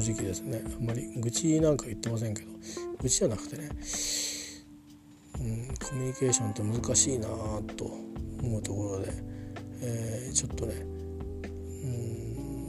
[0.00, 0.62] 正直ですね。
[0.64, 2.48] あんまり愚痴なんか言ってませんけど
[3.00, 3.68] 愚痴じゃなくてね、
[5.40, 7.28] うん、コミュニケーションって難しいな
[7.76, 7.84] と
[8.42, 9.12] 思うところで、
[9.82, 10.74] えー、ちょっとね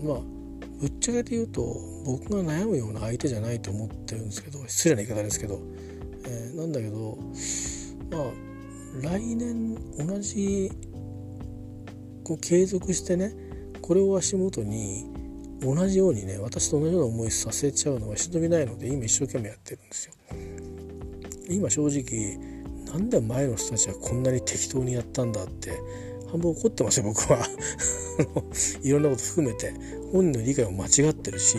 [0.03, 0.19] うんまあ
[0.79, 1.75] ぶっちゃけて言うと
[2.05, 5.59] 僕が悩むような相手じゃないと思ってるんですけど失礼な言い方ですけど、
[6.25, 7.17] えー、なんだけど
[8.11, 8.31] まあ
[9.01, 10.71] 来年同じ
[12.23, 13.33] こう継続してね
[13.81, 15.16] これを足元に
[15.61, 20.13] 同じようにね私と同じような思いさせちゃうのは忍びないので今一生懸命やってるんですよ。
[21.49, 22.37] 今正直
[22.91, 25.71] なんで前の人たちはこんなに適当にやったんだって
[26.31, 27.39] 半分怒ってますよ僕は。
[28.83, 29.73] いろんなこと含めて。
[30.11, 31.57] 本人の理解も間違ってるし、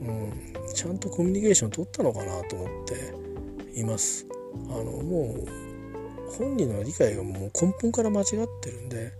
[0.00, 0.32] うん、
[0.74, 4.26] ちゃんとコミュニケーション取ったのかなと思っています。
[4.68, 8.26] あのもう本人の理解がもう根本から間違っ
[8.60, 9.12] てるんで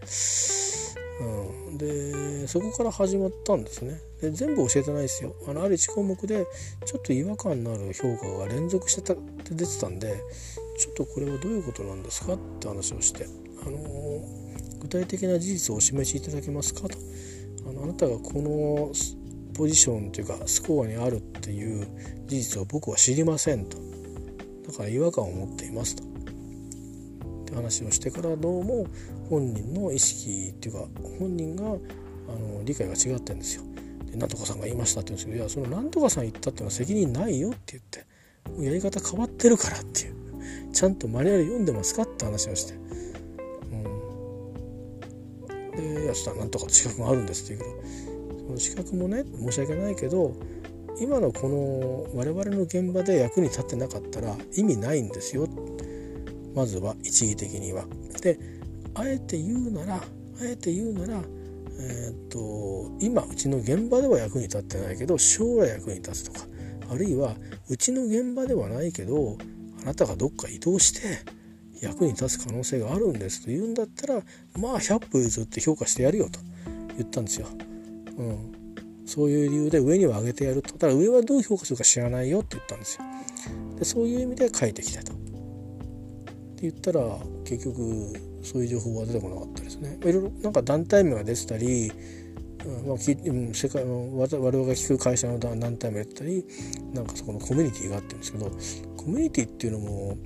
[1.20, 4.00] うん、でそこから始まったんですね。
[4.20, 5.34] で全部教えてないですよ。
[5.46, 6.46] あのある1項目で
[6.84, 10.22] ちょっと違和感のある評価が連続してたって出てたんで
[10.78, 13.26] ちょっとこれはどういうことなんですかって話をして、
[13.64, 16.96] あのー、具体的な事実をお示しいただけますかと。
[17.68, 18.92] あのあなたがこの
[19.54, 21.86] ポジションというかスコアにあるっていう
[22.26, 23.76] 事実を僕は知りませんと。
[24.66, 26.04] だから違和感を持っていますと。
[26.04, 26.06] っ
[27.44, 28.86] て話をしてからどうも
[29.32, 30.80] 本人の意識っていうか
[31.18, 33.62] 本人があの理解が違ってるんですよ。
[34.10, 38.04] でなんとかさんが言いましたって言うんですけどいやそのなんとかさん言ったっていうのは責任ないよって言って
[38.62, 40.14] やり方変わってるからっていう
[40.70, 42.74] ちゃんとマニュアル読んでますかって話をして。
[42.74, 42.76] う
[45.78, 50.34] ん、で「いやそしたらなんとか資格があるんです」って言うけどその資格もね申し訳ないけど
[51.00, 55.48] 今のこの我々の現場で役に立ってなかったら意味ないんですよ
[56.54, 57.86] まずは一義的には。
[58.20, 58.51] で
[58.94, 60.00] あえて言うならあ
[60.42, 61.22] えて言うなら、
[61.80, 66.46] えー、っと今うちの現場では役に立ってないけど将来役に立つとか
[66.90, 67.34] あるいは
[67.68, 69.36] うちの現場ではないけど
[69.82, 71.24] あなたがどっか移動して
[71.80, 74.22] 役に立つ可能性があるんですと言うんだったら
[74.56, 76.38] まあ100歩譲って評価してやるよと
[76.96, 77.46] 言ったんですよ。
[78.18, 78.52] うん、
[79.06, 83.04] そういう理由で上には上げてやるとただ上はどう評価するか知らないよって言ったんですよ。
[83.78, 85.12] でそういう意味で書いてきたと。
[85.12, 85.22] って
[86.62, 87.00] 言ったら
[87.44, 89.98] 結局そういう情報は出てこなかったですね。
[90.00, 91.92] いろいろなんか団体名が出てたり、
[92.64, 93.14] うんまあ、世
[93.68, 96.44] 界の我々が聞く会社の団体名が出てたり
[96.92, 98.50] なんかそこのコミュニティがあってるんですけど
[98.96, 100.16] コミュニティっていうのも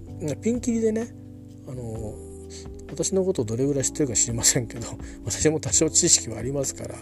[0.42, 1.14] ピンキリでね
[1.66, 2.14] あの
[2.90, 4.86] 私のことをどれぐらい知ってるか知りませんけど
[5.24, 6.94] 私も多少知識はありますから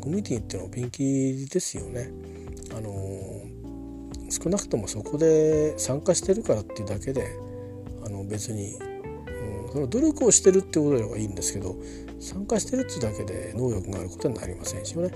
[0.00, 2.10] コミュニティっていうのはピンキリですよね。
[2.74, 3.48] あの
[4.30, 7.26] 少なくともそこで参加してるからっていうだけで
[8.04, 8.78] あの別に
[9.72, 11.76] その努力をしてるってことではいいんですけど
[12.20, 15.10] 参加してるってだけで能力があることになりませんしね。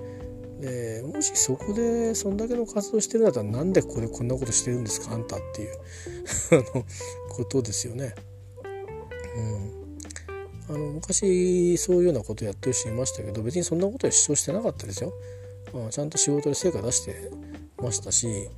[0.61, 5.75] でもしそこでそんだけの活動してるんだったらなんでここでこんなことしてるんですかあんたっていう
[6.53, 6.85] あの
[7.31, 8.15] ことですよね。
[10.69, 15.13] うん、あの昔そういうようなことやってる人いましたけど別にそんなことは主張してなかったですよ。
[15.73, 17.31] まあ、ちゃんと仕事で成果出して
[17.79, 18.49] ましたし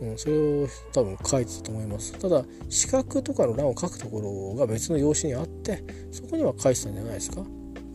[0.00, 2.12] うん、それを多分書いてたと思います。
[2.18, 7.42] ただ資格とかの欄を書くところが別の用紙にあってそこには書いてたんじゃないですか？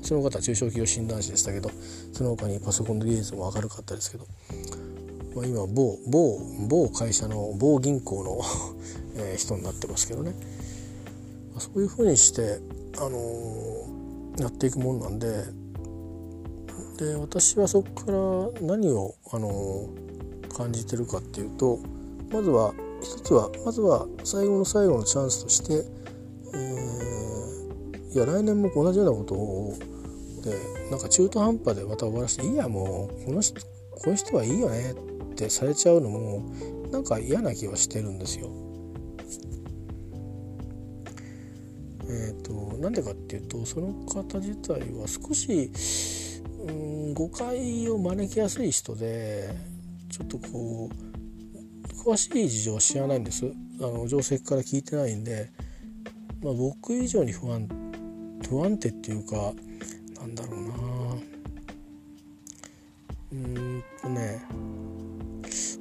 [0.01, 1.69] その方は中小企業診断士でしたけど
[2.11, 4.25] その他にパソコンの技術も明るかったですけど、
[5.35, 8.41] まあ、今某某某会社の某銀行の
[9.17, 10.31] え人になってますけどね、
[11.51, 12.59] まあ、そういうふうにして、
[12.97, 15.43] あのー、やっていくもんなんで
[16.97, 20.11] で私はそこから何を、あのー
[20.51, 21.79] 感じてるかっていうと
[22.31, 25.85] まずは一つはまずは最後の最後のチャンスとして、
[26.53, 29.73] えー、いや来年も同じようなことを
[30.43, 33.61] でなんか中途半端でまた終わらせていいやもうこの人
[33.91, 34.93] この人はいいよね
[35.31, 36.43] ってされちゃうのも
[36.91, 38.49] なんか嫌な気はしてるんですよ。
[42.13, 45.71] えーと、なんでかっていうとその方自体は少し
[46.67, 49.55] うん誤解を招きやすい人で
[50.09, 51.10] ちょっとこう
[52.03, 53.45] 詳しい事情は知らないんです。
[53.79, 55.51] あの定石から聞いてないんで、
[56.41, 57.67] まあ、僕以上に不安
[58.49, 59.53] 不安定っていうか
[60.19, 60.73] なんだろうな。
[63.33, 64.41] うんとね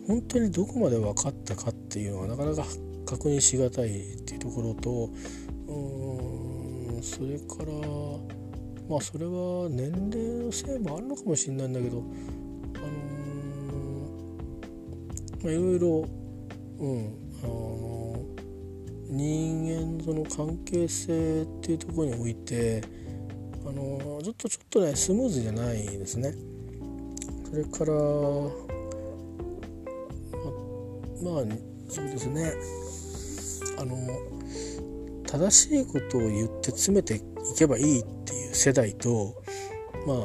[0.07, 2.65] 本当にどこまで分かったかっていうのはなかなか
[3.07, 5.11] 確認しがたいっていうところと
[5.69, 7.73] うんそれから
[8.91, 12.05] まあそれは年齢のせいもあるのかもしれないんだけど
[15.43, 16.09] まあ、いろいろ、
[16.79, 18.17] うん、あの
[19.09, 22.83] 人間との関係性っていうところにおいて
[23.67, 26.35] あのずっとちょっとねスムーズじゃないですね。
[27.51, 27.93] それから
[31.23, 31.45] まあ
[31.89, 32.53] そうですね
[33.79, 33.97] あの
[35.27, 37.23] 正しいことを言って詰めてい
[37.59, 39.43] けばいいっていう世代と
[40.07, 40.17] まあ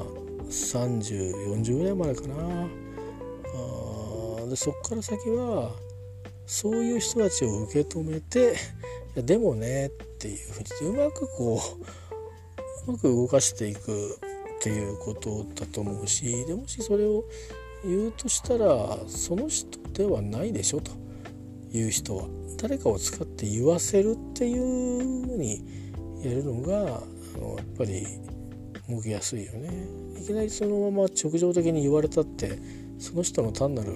[0.49, 2.67] 3040ぐらいまでかなあ
[4.55, 5.73] でそっから先は
[6.45, 8.53] そういう人たちを受け止めて
[9.15, 11.61] いやでもねっていうふうにうまくこ
[12.87, 14.17] ううまく動かしていく
[14.55, 17.25] っていうことだと思うしでもしそれを
[17.83, 20.91] 言うとしたらその人ではないでしょと
[21.73, 22.23] いう人は
[22.57, 25.65] 誰かを使って言わせるっていうふうに
[26.23, 28.07] やるのがあのやっぱり
[28.87, 29.69] 動きやすいよね。
[30.17, 32.57] いきなりそのまま直情的に言われたって
[32.99, 33.91] その人の単なる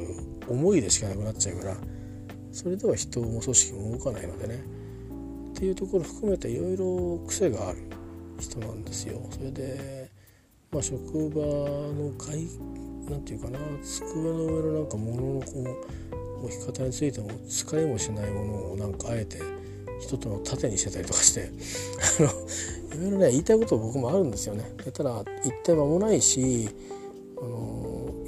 [0.49, 1.77] 思いでしかなくなっちゃうから
[2.51, 4.63] それでは人も組織も動かないのでね
[5.51, 7.79] っていうところ含めていろいろ癖がある
[8.39, 9.21] 人なんですよ。
[9.31, 10.09] それで
[10.71, 12.47] まあ、職場の会
[13.09, 15.47] なんていうかな机の上のなんか物のこ
[16.41, 19.39] う置き方についても使いもしないものをなんかあえて
[19.99, 21.49] 人との盾にしてたりとかして
[22.93, 24.71] あのいろいろね言いたいこと僕もあるんですよね。
[24.93, 26.69] ただ言って間もないし
[27.41, 27.78] あの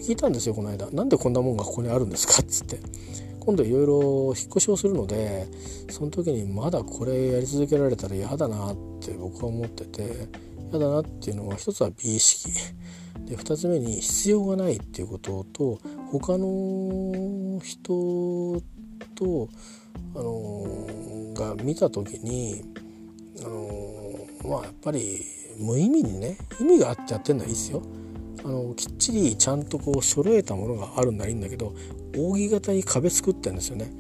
[0.02, 2.80] 聞いたんですよこの間「なんでこんなもんがここにあるんですか?」っつって。
[3.42, 5.48] 今度いろいろ引っ越しをするので
[5.90, 10.28] その時にまだこれやり続けられたら嫌だなって僕は思ってて
[10.70, 12.52] 嫌だなっていうのは一つは美意識
[13.26, 15.80] で2つ目に必要がないっていうことと
[16.12, 18.62] 他の人
[19.16, 19.50] と
[20.16, 22.64] あのが見た時に
[23.44, 25.26] あのまあやっぱり
[25.58, 27.82] 無意味にね意味があってやってんのはいいですよ。
[28.44, 31.76] あのきっちりちゃんとこう揃えたものがあるんならいいんだけど
[32.18, 33.92] 扇形に壁作ってんですよね。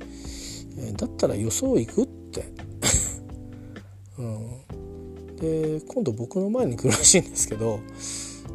[0.77, 2.45] えだったら予想行くって、
[4.17, 7.79] うん、で今度僕の前に来るらしいんですけど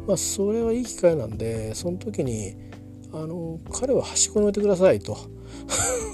[0.07, 2.55] まあそれはいい機会なんでその時に
[3.13, 5.17] あの彼は端っこに置いてくださいと。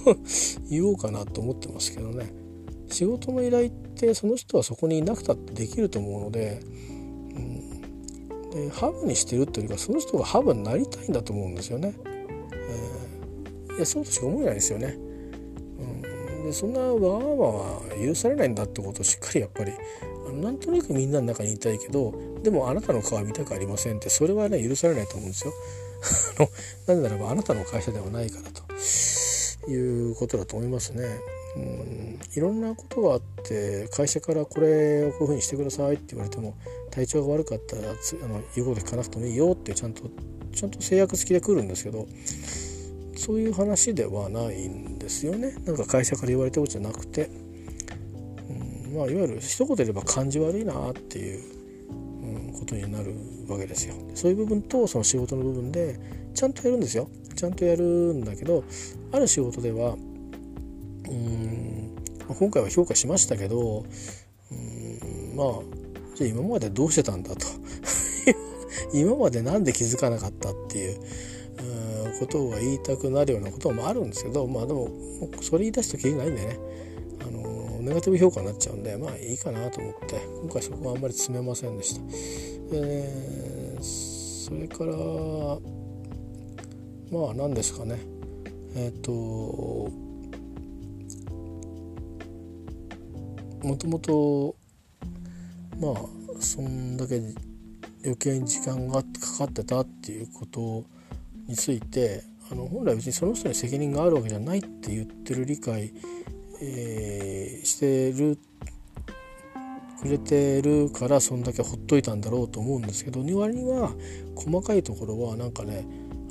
[0.70, 2.34] 言おうかなと思ってますけどね。
[2.90, 6.60] 仕事の依頼ってその人はそこにいなくたってできると思うので
[8.54, 11.94] でハブにしてるというかその人がハブになりたいんだと思うんですよね。
[12.06, 14.96] えー、いやそうとしか思えないですよね。
[14.96, 19.72] うん、でそんなわがままは許されないんだってことをしっかりやっぱり
[20.28, 22.14] あのなんとなくみんなの中にいたいけど
[22.44, 25.54] でもあなたの顔は見たくありませんってそれはね許されないと思うんですよ。
[26.86, 31.06] なぜならばあなたの会社ではないからということだと思いますね。
[31.56, 36.56] うんいろんなことがあって会社からこれをこういうふうにしてくださいって言われても
[36.94, 40.04] 体調が悪かったらあの言うこと聞かなくてもいいよってちゃんと
[40.54, 42.08] ちゃんと制約付きで来るんですけど
[43.16, 45.56] そういう話ではないんですよね。
[45.66, 47.30] なんか会社から言われたことじゃなくて、
[48.50, 51.44] うん、まあいわゆる一言で言えば感じ悪いなっていう、
[51.90, 53.16] うん、ことになる
[53.48, 53.96] わけですよ。
[54.14, 55.98] そういう部分とその仕事の部分で
[56.36, 57.10] ちゃんとやるんですよ。
[57.36, 58.64] ちゃんとやるんだけど
[59.12, 59.96] ある仕事では
[61.10, 61.96] うん
[62.28, 63.86] 今回は評価しましたけど
[64.52, 65.83] うんまあ
[66.16, 67.48] じゃあ今までどうしてたんだと。
[68.94, 71.00] 今まで何で気づかなかったっていう
[72.20, 74.90] ことが言いたくなるようなこともあるんですけどまあでも
[75.42, 76.60] それ言い出すときりないんでね。
[77.26, 82.02] あのネガティブ評価になっちゃうんでまあいいかなと思って今回そこはあんまり詰めませんでした。
[82.74, 84.94] えー、それから
[87.12, 88.00] まあ何ですかね。
[88.76, 89.92] えっ、ー、と
[93.64, 94.56] もともと
[95.84, 97.22] まあそんだけ
[98.04, 100.86] 余計に時間がかかってたっていうこと
[101.48, 105.92] についてあの本来別にその人に責任があるわけじゃないって言ってる理解、
[106.62, 108.38] えー、してる
[110.02, 113.94] くれてるからそんだけほっといたんだろうと思うんですけど2割には
[114.36, 115.86] 細かいところはなんかね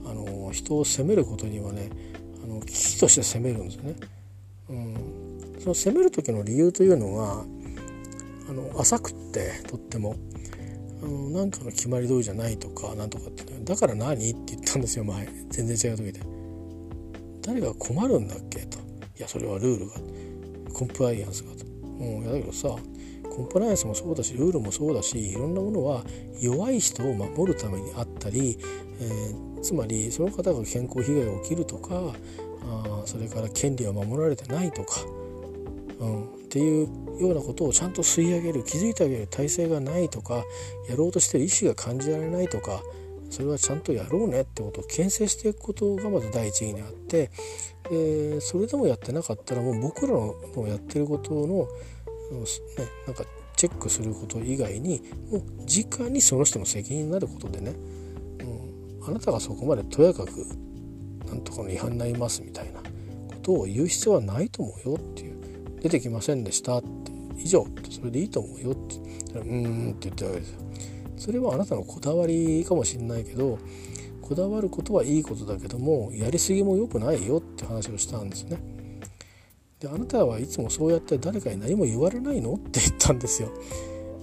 [0.05, 1.91] あの人を責めることにはね
[2.45, 3.95] あの危機として責めるんですよね。
[4.69, 7.45] うん、その責める時の理由というのが
[8.53, 10.17] あの浅くってとっても。
[11.03, 15.29] あのなんかの決まり通りじゃないとかなんとかってだから何って言ったんですよ前。
[15.51, 16.21] 全然違う時で。
[17.45, 18.61] 誰が困るんだっけ？
[18.67, 18.79] と。
[18.79, 18.83] い
[19.19, 19.95] やそれはルールが
[20.73, 21.67] コンプライアンスがと。
[21.67, 22.69] うんだけどさ
[23.35, 26.05] コンプライアンスもそうだしルールもそうだしいろんなものは
[26.41, 28.59] 弱い人を守るためにあったり、
[29.01, 32.13] えー、つまりその方が健康被害が起きるとか
[32.65, 35.01] あそれから権利は守られてないとか、
[36.03, 36.89] うん、っていう
[37.21, 40.43] ようなことをちゃんと吸い上げる気づいてあげる体制がないとか
[40.89, 42.83] やろうとしてる意思が感じられないとか
[43.31, 47.31] それはちゃんとやろうねってことを牽制していくことがまず第一義にあって
[47.89, 50.35] でそれでもやってなかったらもう僕らの
[50.67, 51.67] やってることの、ね、
[53.07, 57.75] なんかチェックすること以外にもう直にその人の責任になることでね、
[59.01, 60.31] うん、あなたがそこまでとやかく
[61.27, 62.87] なんとかの違反になりますみたいなこ
[63.29, 65.32] ことを言う必要はないと思うよっていう
[65.83, 66.89] 出てきませんでしたって
[67.37, 68.75] 以上それでいいと思うよっ
[69.33, 70.61] てうんって言ってるわけですよ。
[71.17, 73.59] それはあなたのこだわりかもしれないけど
[74.21, 78.59] こだわることはいいことだけどもやりすぎも良くないよって話をしたんですね。
[79.81, 83.51] であなたはいつもそうやって誰かに何も言われないのって言ったんですよ。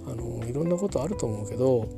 [0.07, 1.89] あのいろんなことあると思うけど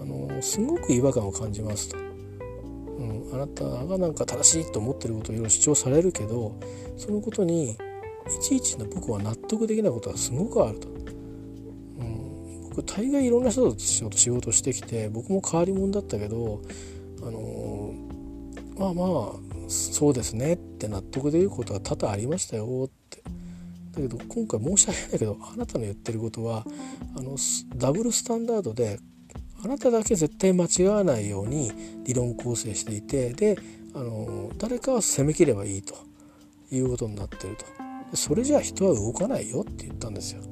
[0.00, 1.98] あのすごく違和感を感じますと。
[1.98, 6.58] うん、あなたがなんか正しいと思ってることをいろいろ主張されるけど
[6.96, 7.76] そのことに
[8.26, 10.88] いちいちの僕は納得できないことがすごくあると。
[10.88, 10.92] う
[12.04, 16.62] ん、僕大概いろんな人と仕事してきて僕も変わり者だったけど
[17.22, 17.94] あの
[18.78, 23.22] まあまあそうですねって納得できることは多々ありましたよって。
[23.92, 26.64] だけど今回申し訳ないけどあなたの言ってることは
[27.14, 27.36] あの
[27.76, 28.98] ダブルスタンダードで
[29.64, 31.70] あなただけ絶対間違わないように
[32.04, 33.58] 理論構成していてで
[33.94, 35.94] あの誰かは攻めきればいいと
[36.72, 37.81] いうことになってると。
[38.14, 40.42] それじゃあ人は動かないよって言ったんですよ。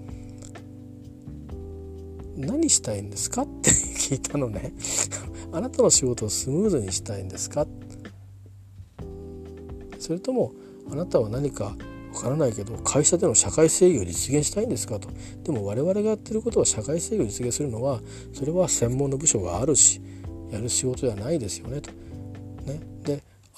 [2.37, 4.73] 何したいんですかって聞いたのね
[5.53, 7.67] あなたの仕事をスムーズにしたいんですか？
[9.99, 10.53] それとも
[10.91, 11.77] あなたは何か
[12.15, 15.09] わからないけど会社での社会正義を実現したいんですかと
[15.45, 18.01] でも我々がやってることは社会正義を実現するのは
[18.33, 20.01] それは専門の部署があるし
[20.51, 21.91] やる仕事ではないですよねと。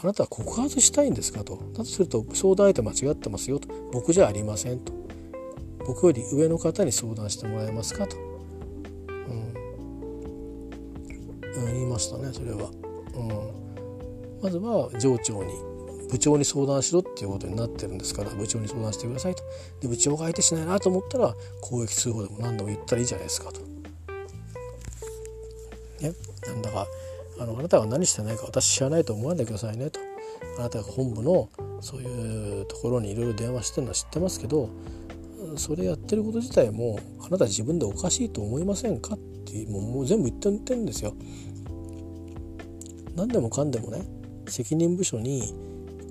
[0.02, 1.58] あなたは告発したいんですかと。
[1.72, 3.68] だとすると相談相手間違ってますよと。
[3.92, 5.02] 僕じゃありませんと。
[5.86, 8.20] 僕より上の方に相談してもらえますかと、う
[11.60, 12.70] ん、言いましたねそれは、
[13.14, 13.22] う
[14.40, 15.52] ん、まずは上長に
[16.10, 19.42] 部長に相談しろっていうことになってるんですから部長に相談してくださいと。
[19.80, 23.60] で部長が相手しないなと思ったら公益通報でも何でも言ったらいいじゃないですかと。
[26.02, 26.12] ね、
[26.46, 26.86] なんだか
[27.42, 29.98] あのあなたが何してないか私知らないと思わないでくださいねと
[30.58, 31.48] あなたが本部の
[31.80, 34.70] そういうところにいろいろ電話してるのは知ってますけど
[35.56, 41.14] それやってること自体もあなた自分でおかしいと思いませんかってもうもう全部言って言ってるんですよ。
[43.16, 44.02] 何でもかんでもね
[44.48, 45.52] 責任部署に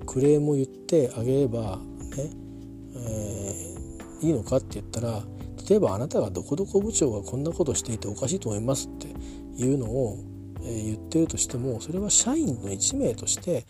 [0.06, 1.78] クレームを言ってあげれば
[2.16, 2.30] ね、
[2.94, 5.22] えー、いいのかって言ったら
[5.68, 9.08] 例えばあなたがどこどこ部長がこんなことしていておかしいと思いますって
[9.56, 10.18] いうのを、
[10.64, 13.64] 言ってるとしてもそれは社員の1名として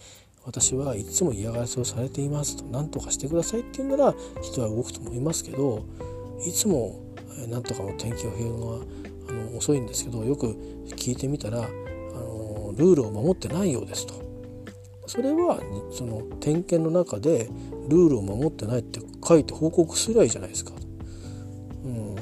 [0.45, 5.85] 私はいつも嫌がらせをされていますと何とかしてくださいって言うなら人は動くと思いますけど
[6.45, 7.01] いつも
[7.49, 8.85] 何とかの天気予報が
[9.31, 10.49] あの遅いんですけどよく
[10.97, 14.23] 聞いてみたらあのルールを守ってないようですと。
[15.07, 15.61] それは
[15.93, 17.51] その点検の中で
[17.89, 20.73] ルールを守ってないって書いて報告すりゃいいじゃないですか、
[21.85, 22.17] うん、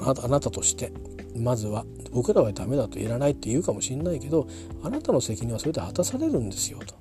[0.00, 0.92] あなたとして
[1.36, 1.84] まずは。
[2.16, 4.48] 僕らはダメだといらないって言うかもしれないけど
[4.82, 6.94] あなたの責任はそれで果たされるんですよと。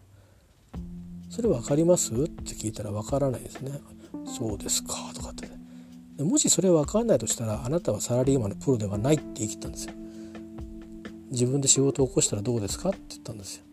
[1.30, 2.14] それ分かります？
[2.14, 3.80] って聞いたら分からないですね。
[4.26, 4.94] そうですか。
[5.14, 5.48] とかって。
[6.18, 9.94] でもしそれ分かんないとしたらあなたはサラリーマンのプロではないって言い切ったんですよ。
[11.32, 12.90] 自分で仕事を起こしたらどうですか？
[12.90, 13.64] って言ったんですよ。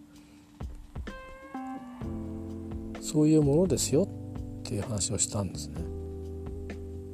[3.00, 5.74] そういうものですよっていう話をしたんですね。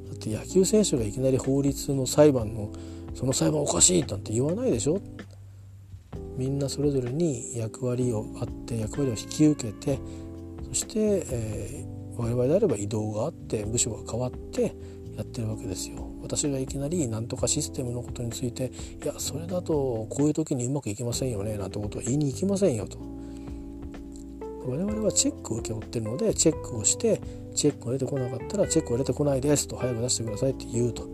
[0.07, 2.71] だって野球選手がいきなり法律の裁判の
[3.19, 5.01] その裁判おかしいなんて言わないでしょ
[6.37, 9.99] みんなそれぞれに役割をあって役割を引き受けて
[10.69, 14.73] そして、えー、我々であれば移動があって部署が変わって
[15.17, 16.09] やってるわけですよ。
[16.21, 18.71] 私がいきなり何とかシステムのことについて
[19.03, 22.99] いやそれだとこういう時にうまくいきませんよねなんてことは言いに行きませんよと。
[24.65, 27.19] 我々はチェックを受け負ってるのでチェックをして
[27.53, 31.05] チェックが出てこなかったらチェックが出てこないですと早く出してくださいって言うと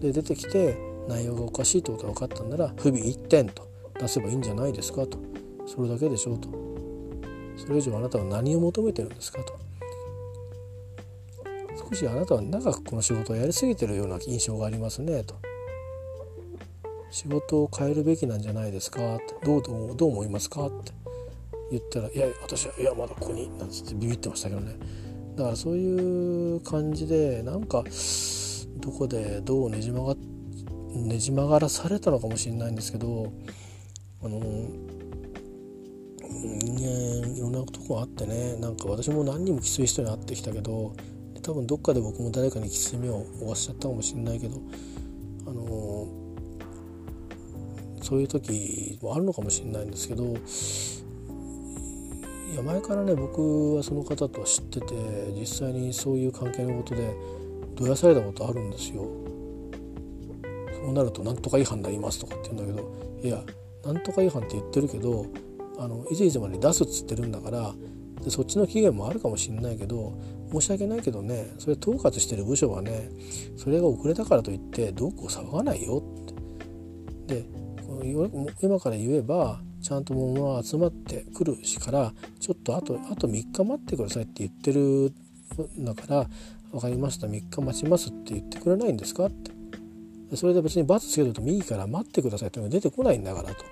[0.00, 5.18] で出てきて内容がおかしいってことが分かったんなら不備1点と出せばいいんじゃないですかと。
[5.66, 6.48] それだけでしょうと。
[7.56, 9.58] それ以上あなたは何を求めてるんですかと。
[11.90, 15.34] 少しあなたは長くこの仕事をやりすぎてるような印象がありますねと。
[17.10, 19.46] 仕事を変えるべきなんじゃないですかって。
[19.46, 20.92] どうどうどう思いますかって。
[21.70, 24.74] 言ったら「いや私はいやまだここに」なんつってビビってましたけどね。
[25.36, 27.84] だからそういう感じでなんか
[28.80, 30.16] どこでどうねじ曲が
[30.94, 33.32] ねじ曲がらされたのかもしれないんですけど
[34.22, 34.40] あの
[36.30, 40.94] 人間いろんなとこあってねなんか私も何人もきつい人に会ってきたけど
[41.42, 44.60] 多分どっかで僕も誰かにきつい目を負わせちゃったかもしれないけど
[45.46, 46.06] あの
[48.02, 50.24] そういう時もあるのかもしれないんですけど
[52.52, 54.86] いや前からね僕はその方とは知ってて
[55.38, 57.14] 実際にそういう関係のことで
[57.74, 59.27] どやされたことあるんですよ。
[60.88, 62.90] そうなると「なんとか違反になります」とかって言うんだけど
[63.22, 63.44] いや
[63.84, 65.26] なんとか違反って言ってるけど
[65.78, 67.74] あのいついつまで出すっつってるんだから
[68.24, 70.14] でそっちの期限もあるかもしれないけど
[70.50, 73.10] 申し訳ないけどねそれ統括してる部署はね
[73.58, 76.02] それが遅れたからといってどうこう騒がないよ
[77.26, 77.42] って。
[77.42, 77.44] で
[78.62, 85.12] 今から言えばちゃんと物が集まってくるしからちょっとあとあと3日待ってくださいって言ってる
[85.78, 86.26] んだから
[86.72, 89.57] 分かりました3日待ちますって言ってくれないんですかって。
[90.34, 93.64] それで別に罰つけるともいいから待ってくださいってのが出てこないんだからと。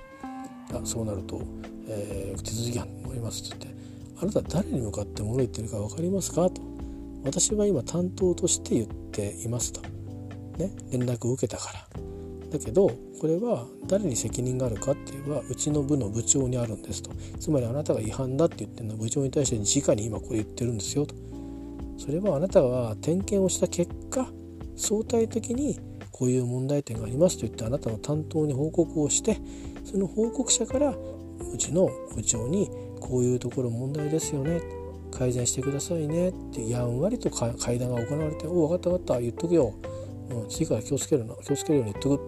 [0.74, 1.40] あそうなると、
[1.88, 3.80] えー、手続き犯もいますって言って
[4.20, 6.62] あなた誰に向かって物言ってるか分かりますかと。
[7.24, 9.80] 私は今担当として言っていますと、
[10.58, 11.86] ね、連絡を受けたから。
[12.50, 12.88] だけど
[13.20, 17.10] これは誰に責任があるかっていうのはうちの部の部長にあるんですと。
[17.38, 21.14] つまりあなたが違反だって言ってるのは部長に対して直に今これ言ってるんですよと。
[21.98, 24.28] それはあなたが点検をした結果
[24.76, 25.78] 相対的に
[26.18, 29.38] こういう問題点がありますと言ってあなたの担当に報告をして
[29.84, 32.70] その報告者からうちの部長に
[33.00, 34.60] こういうところ問題ですよね
[35.10, 39.74] 改善してくださいねってやんわりと会談が行われて「お分かった分かった言っとくよ、
[40.30, 42.22] うん、次から気をつけるな気をつけるように言っとく」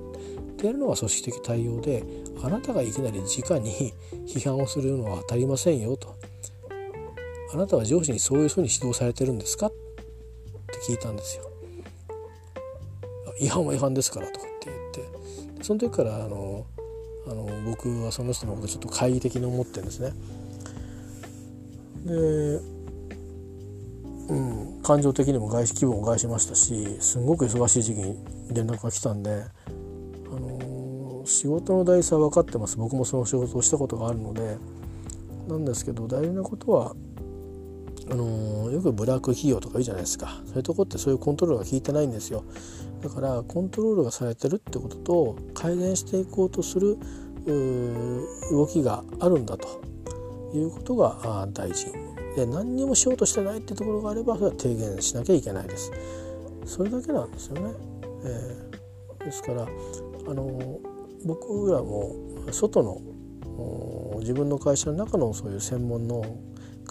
[0.53, 2.03] ってやるのが組織的対応で
[2.43, 3.93] あなたがいきなり直に
[4.27, 6.09] 批判をするのは当たりませんよと。
[7.51, 9.69] あなたは上司にそういうふうに指導されてるんですか？
[9.69, 11.48] って聞いたんですよ。
[13.41, 16.67] 違反は違反ですからとかって言ってその時からあの
[17.27, 20.13] あの僕はその人のことちょっと懐疑的に思ってるんですね。
[22.07, 22.79] で
[24.29, 28.17] うん感情的にも外資気分を害しましたしすごく忙しい時期に
[28.53, 29.45] 連絡が来たんで、
[30.27, 32.77] あの仕事の大事さは分かってます。
[32.77, 34.59] 僕もその仕事をしたことがあるので
[35.49, 36.95] なんですけど大事なことは
[38.11, 40.41] あのよくブラック企業とか言うじゃないですか。
[40.47, 42.45] そういうとこってそういうコントロールが効いてないんですよ。
[43.03, 46.99] だからコントロールがされてるってことと改善していこうとする
[48.51, 49.89] 動きがあるんだと。
[50.55, 51.93] いうことが大事。
[52.37, 55.91] で何にもしようとしてないってところがあればそれは提言しなきゃいけないです。
[56.65, 57.75] それだけなんですよね、
[58.25, 60.79] えー、ですからあの
[61.25, 62.15] 僕らも
[62.53, 63.01] 外の
[64.21, 66.23] 自分の会社の中のそういう専門の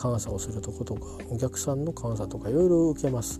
[0.02, 3.39] 監査をするとことかお客さんの監査とかいろいろ受けます。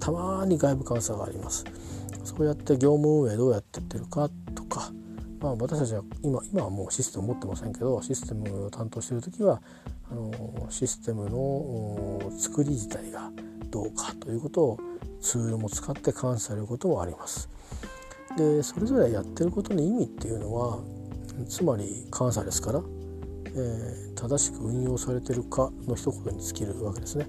[0.00, 1.64] たまに外部監査があります
[2.24, 4.92] そうやって業務運営どうやってってるかとか
[5.40, 9.60] まあ私たちは今今はもうシステム持ってませんけどシステムを担当してる時は
[10.10, 13.30] あのシステムの作り自体が
[13.70, 14.80] どうかということを
[15.20, 17.48] ツールも使って監査されることもあります。
[18.36, 20.78] でそれぞれやってることの意味っていうのは
[21.48, 22.82] つまり監査ですから、
[23.46, 27.26] えー、正しく運用されてるかの一言に尽きるわけですね。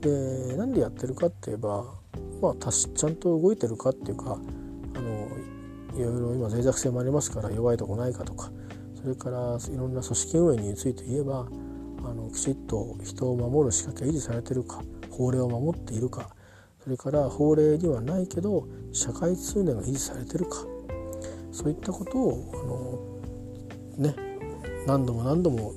[0.00, 1.99] でなんでやってるかって言えば、
[2.40, 4.38] まあ、ちゃんと動いてるかっていうか
[4.94, 5.28] あの
[5.94, 8.50] いろいろ今脆弱性もありますから弱いとこないかとか
[9.00, 11.46] それからいろんな組織運営について言えば
[12.02, 16.30] あのきちっと人を守る仕掛けが維持されてるか法令を守っているか
[16.82, 20.64] それから法令にはないけど社会通念が維持されてるか
[21.52, 23.20] そういったことを
[23.98, 24.14] あのね
[24.86, 25.74] 何度も何度も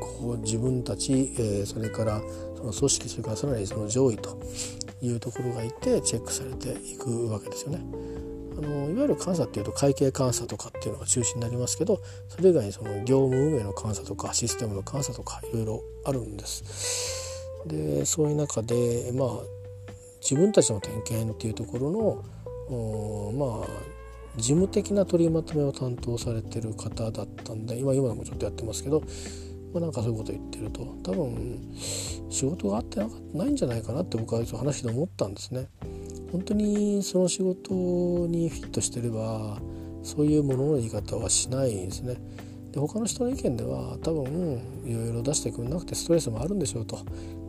[0.00, 2.20] こう自分たち、えー、それから
[2.56, 4.40] その組織それからさらにその上位と
[5.00, 7.80] いうところがいてチェックされていくわけですよね。
[8.58, 17.48] あのいわゆる監査っていうと会計監査とかっていうのが中心になりますけどそれ以外にその業務運営の監査とかシステムの監査とかいろいろあるんです。
[17.66, 19.28] でそういう中でまあ
[20.20, 23.68] 自分たちの点検っていうところのまあ
[24.36, 29.02] 事務的な取りまとめを担当されてる方だったんで今今でもちょっとやってますけど、
[29.72, 31.74] まあ、なんかそういうこと言ってると多分
[32.30, 33.00] 仕事があって
[33.34, 35.68] ないんじゃないかなって僕はちょっと話で思ったんですね。
[36.32, 37.72] 本当にその仕事
[38.26, 39.58] にフィットしてれば
[40.02, 42.16] そういうものの言い方はしないんですね。
[42.72, 46.98] で他の人の意見では多分いろいろ出してくれなくてストレスもあるんでしょうと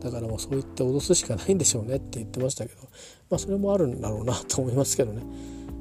[0.00, 2.80] だからもうそう言って脅すしかないんでしょうねって言ってましたけど
[3.28, 5.22] まあそれもあるんだろうなと思いますけどね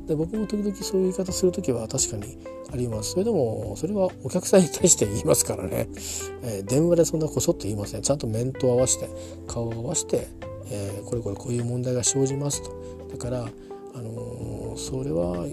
[0.10, 2.40] で僕も時々そういう言い方する時は確かに
[2.74, 3.12] あります。
[3.12, 5.88] それでもそれはお客さんに対して言いますからね、
[6.42, 8.02] えー、電話でそんなこそっと言いません。
[8.02, 9.08] ちゃんと面と合わせて
[9.48, 10.28] 顔を合わせて、
[10.72, 13.08] えー、これこれこういう問題が生じますと。
[13.12, 15.46] だから、あのー、それは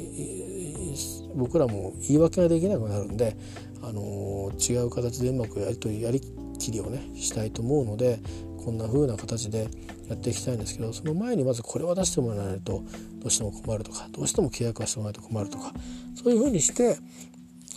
[1.34, 3.36] 僕らも言い訳ができなくなるんで、
[3.82, 6.22] あのー、違う形でうまくやり取りやり
[6.58, 8.20] きりをねしたいと思うので
[8.66, 9.68] こんな風な形で
[10.08, 12.82] やっていきたいんですけどその前にまずこれは出してもらわないと
[13.20, 15.72] どうしても困るとかどうしても契約はしてもらわないと困るとか
[16.16, 16.96] そういう風にして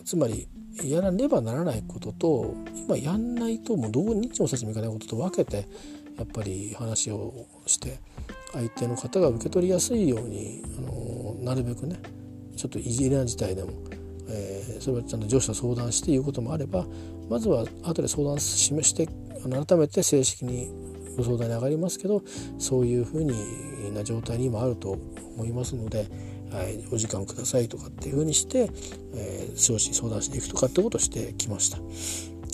[0.04, 0.47] つまり
[0.84, 5.67] やらねばならないことと今やんないともうどう日もさちもいかないことと分けて
[6.17, 7.99] やっぱり話をして
[8.54, 11.99] 相手の方が受け取りやすいようにあのなるべくね
[12.58, 13.69] ちょっといじれな事態でも、
[14.28, 16.88] えー、それはちゃんと上司と相談して言うこともあれば
[17.30, 19.08] まずは後で相談示して
[19.43, 20.69] 改めて正式に
[21.17, 22.23] ご相談に上がりますけど
[22.58, 23.34] そういうふうに
[23.93, 24.97] な状態に今あると
[25.36, 26.08] 思いますので、
[26.52, 28.69] はい、お時間くださいとかっていうふうにして、
[29.13, 31.78] えー、少子相談しに行くとかってことをしてきました。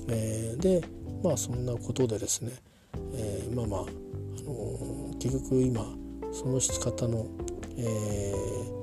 [0.08, 0.82] えー、で
[1.24, 2.52] まあそんなことでですね、
[3.14, 5.86] えー、まあまあ、あのー、結局今
[6.32, 7.26] その方の、
[7.78, 8.76] えー、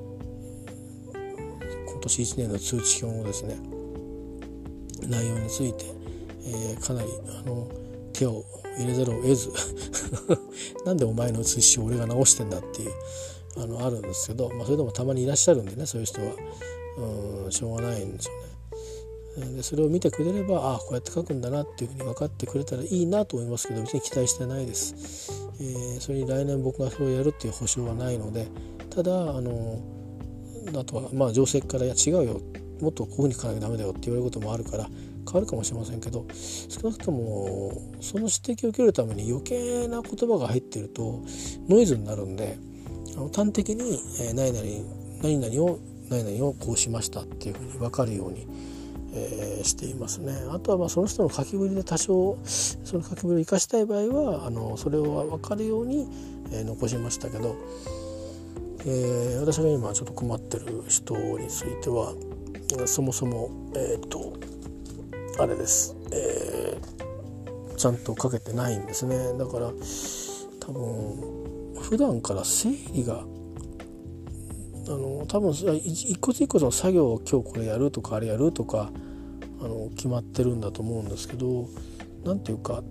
[1.91, 3.57] 今年1年の通知表をですね
[5.09, 5.85] 内容について、
[6.47, 7.69] えー、かなりあの
[8.13, 8.45] 手を
[8.79, 9.51] 入れざるを得ず
[10.87, 12.93] なんでお前の通知表を俺が直してんだっていう
[13.57, 16.33] あのあるんですけど、まあ、それでもたまにいらっしゃるんでねそういう人は。
[16.97, 19.57] うんしょうがないんでしょうね。
[19.57, 28.47] でそれを見てくれればああこうやって書くんだなっていうふうに分かってくれたらいいなと思いますけど別に期待してないです、えー、それに来年僕がそれをやるっていう保証はないので
[28.91, 29.81] ただあの
[30.79, 32.41] あとはまあ定石から「いや違うよ。
[32.83, 34.91] もっとこういうふうに書かなきゃダメだよ」って言われることもあるから
[35.25, 41.23] 変わるかもしれませんけど少なくともその指摘を受けるために余計な言葉が入ってると
[41.69, 42.59] ノイズになるんで
[43.17, 44.63] あの端的に、え、何々
[45.23, 48.47] 何々を何々をこうしましたっていうふうに分かるように
[49.15, 50.33] えー、していますね。
[50.51, 56.09] あとはまあその人の書きぶりで多少その書きぶりを生かしたい場合はあのそれを分かるように、
[56.51, 57.57] えー、残しましたけど、
[58.87, 62.15] えー、私が今ちょっと困ってる人については
[62.87, 64.33] そもそもえっ、と
[65.39, 69.17] あれです、えー、ちゃんと書けてないんですね。
[69.39, 69.73] だから
[70.61, 73.25] 多分普段から整理が
[74.87, 78.91] あの多分一個一個の作業を今日これやるとかあれやるとか
[79.61, 81.69] あの決まってるんだと思うんですけど
[82.25, 82.83] 何ていうか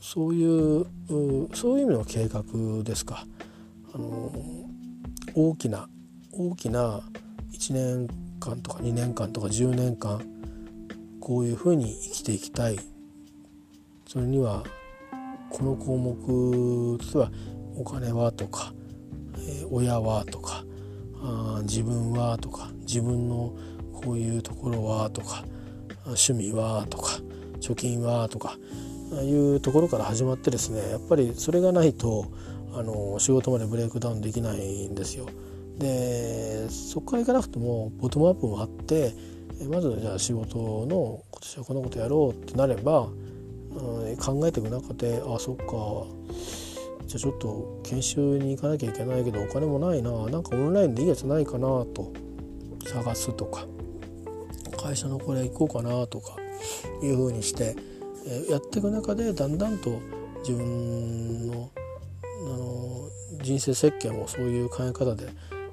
[0.00, 0.86] そういう
[1.54, 2.44] そういう意味の計画
[2.82, 3.26] ですか。
[3.92, 4.32] あの
[5.34, 5.88] 大きな
[6.32, 7.00] 大きな
[7.52, 10.20] 1年間とか2年間とか10年間
[11.20, 12.78] こういうふうに生きていきたい
[14.06, 14.64] それには
[15.50, 17.30] この項目例えば
[17.76, 18.72] お金はとか、
[19.36, 20.64] えー、親はとか
[21.22, 23.54] あ自分はとか自分の
[23.92, 25.44] こういうところはとか
[26.06, 27.20] 趣味はとか
[27.60, 28.56] 貯金はとか
[29.22, 32.26] いうところから始まってですねやっぱりそれがないと
[32.72, 35.26] あの仕事までブレイクダウンできないんですよ。
[35.78, 39.14] でそこからいかなくてもボトムアップもあって
[39.68, 45.64] まずじゃあ仕事の今年はこんなことやろうってなれば、うん、考えていく中であそっか。
[47.06, 50.10] じゃあちょっと研修に行かなきゃいけないけどお金もないな。
[50.26, 51.60] なんかオンラインでいいやつないかな
[51.94, 52.12] と。
[52.86, 53.66] 探すとか。
[54.82, 56.36] 会社のこれ行こうかなとか。
[57.02, 57.76] いうふうにして、
[58.26, 60.00] えやっていく中でだんだんと
[60.40, 61.70] 自分の
[62.44, 63.08] あの
[63.42, 65.28] 人生設計もそういう考え方で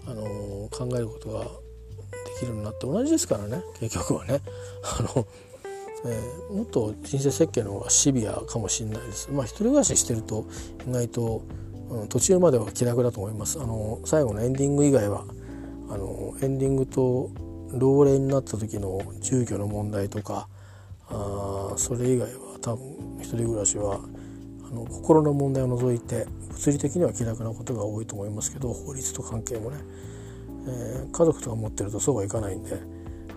[0.06, 0.24] あの
[0.72, 1.46] 考えることが
[2.38, 4.42] きるようになって同じですからね結局はね。
[4.84, 5.26] あの
[6.06, 9.30] えー、もっと人生設計の方がシビアかもしれないです。
[9.32, 10.46] まあ一人暮らししてると
[10.88, 11.42] 意外と、
[11.90, 13.60] うん、途中までは気楽だと思います。
[13.60, 15.26] あの最後のエンディング以外は
[15.90, 17.32] あのエンディングと
[17.72, 20.48] 老齢になった時の住居の問題とか
[21.10, 24.00] あそれ以外は多分一人暮らしは
[24.70, 29.78] あの心の問題を除いて物理的には気楽なことが多いと思いますけど法律と関係もね、
[30.68, 32.78] えー、家族とか持ってるとそうはいかないんで、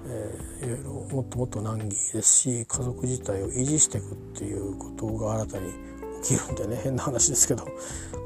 [0.07, 5.73] えー、いろいろもっともっと難儀ですし家族自体を維持していくっていうことが新たに
[6.23, 7.65] 起きるんでね 変な話ですけど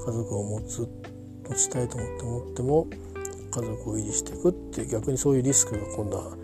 [0.06, 0.88] 家族を持つ
[1.48, 2.86] 持ちたいと思って思っても
[3.50, 6.36] 家族を維持していくって逆にそういうリスクが今度は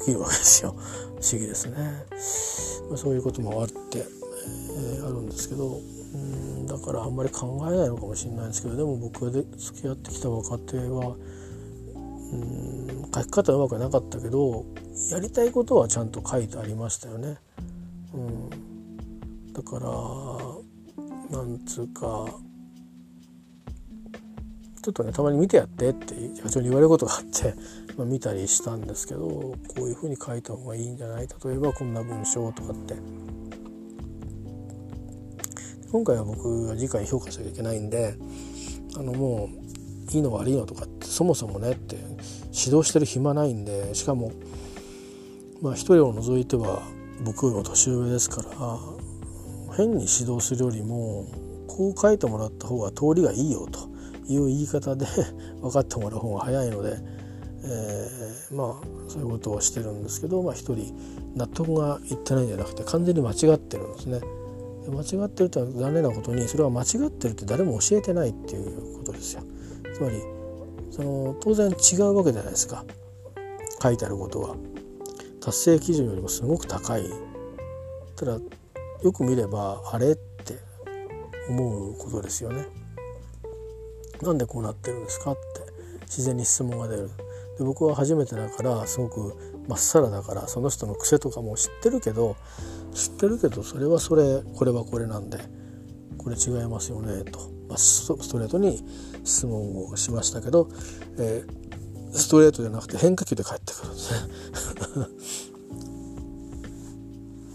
[0.00, 0.74] 起きるわけですよ。
[1.20, 1.74] 不思議ですね、
[2.88, 5.80] まあ、そういうこともあって、えー、あるんですけど
[6.14, 11.16] うんだからあんまり考えないのかもしれないんですけどでも僕がで付き合ってきた若手は
[12.34, 14.64] うん書き方うまくなかったけど
[15.10, 17.36] やりたいことはちゃんと書いてありましたよね。
[18.12, 18.50] うん、
[19.52, 22.26] だからなんつうか
[24.82, 27.54] ちょっとねたまに見てやってって社長に言われることがあって、
[27.96, 31.28] まあ、見たりしたんですけどこういうふうに書いた方がいいんじゃない？
[31.44, 32.96] 例えばこんな文章とかって。
[35.90, 38.16] 今回は僕が次回評価しなきゃいけないんで
[38.96, 39.48] あのも
[40.08, 41.94] ういいの悪いのとかってそもそもねって
[42.52, 44.32] 指導してる暇ないんでしかも
[45.62, 46.82] まあ一人を除いては
[47.24, 48.48] 僕よりも年上ですから
[49.76, 51.24] 変に指導するよりも
[51.68, 53.88] こう書いてもらった方が通りがいいよと
[54.26, 55.06] いう言い方で
[55.62, 56.96] 分かってもらう方が早いので、
[57.62, 60.92] えー、まあそういうことをしてるんですけど、まあ、一人
[61.36, 64.20] 納得がいってないんじゃなくて完全に間違ってるんですね。
[64.88, 69.42] 間違ってるとは残念なことにそれは間違ってるって誰も教えてないっていうことですよ。
[69.94, 70.33] つまり
[70.94, 72.84] その当然違うわけじゃないですか
[73.82, 74.56] 書いてあることは。
[75.40, 77.04] 達成基準よりもすごく高い。
[78.14, 78.38] ただ
[79.02, 80.54] よく見ればあれって
[81.48, 82.66] 思うことですよね。
[84.22, 85.40] なんでこうなってるんですかって
[86.02, 87.10] 自然に質問が出る
[87.58, 92.36] で僕は初めてだからすごくまっさらだからその人の癖とかも知ってるけど
[92.94, 95.38] 知ってるけどそれはそれこれはこれなんで
[96.18, 98.82] これ違いますよねと、まあ、ストレートに
[99.24, 100.68] 質問をしましたけど、
[101.18, 104.18] えー、ストレートじゃなくて変化球で返ってくるんですね、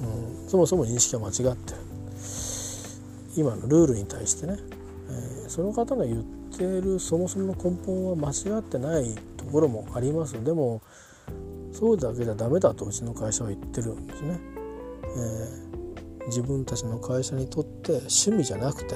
[0.43, 1.79] うん、そもそも認識は間違ってる。
[3.37, 4.57] 今のルールに対してね、
[5.09, 6.23] えー、その方が言っ
[6.57, 10.43] てるそもそもの根本は間違ってないところもあります。
[10.43, 10.81] でも
[11.71, 14.39] そうだけじゃダメだとうちの会社は言ってるんですね。
[15.03, 18.95] えー、自分たちの会社にとって趣味じゃなくて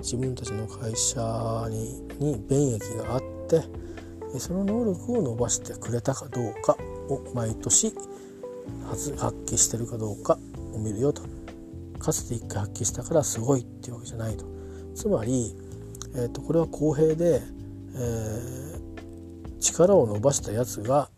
[0.00, 3.62] 自分たちの会社にに便益があって
[4.38, 6.76] その能力を伸ばしてくれたかどうか
[7.08, 7.92] を毎年
[8.88, 9.10] 発
[9.46, 10.38] 揮してるかどうか
[10.74, 11.22] を見るよと。
[11.98, 14.46] かつて1回発揮したからすごいっていうわけじゃないと。
[14.94, 15.54] つまり、
[16.14, 17.42] えーと、これは公平で、
[17.94, 21.10] えー、力を伸ばしたやつが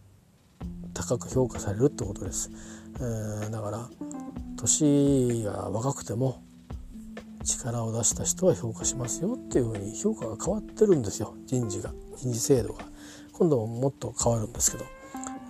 [0.95, 2.51] 高く評価されるってことです、
[2.97, 3.89] えー、だから
[4.57, 6.43] 年が若くても
[7.43, 11.35] 力を出した人は評価しますよっていうふうに評価が変わってるんですよ。
[11.47, 11.93] 人事が。
[12.17, 12.85] 人事制度が。
[13.33, 14.85] 今度もっと変わるんですけど。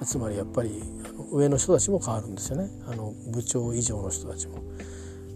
[0.05, 0.83] つまりやっぱり
[1.31, 2.68] 上の人たちも変わるんですよね。
[2.87, 4.59] あの部長以上の人たちも。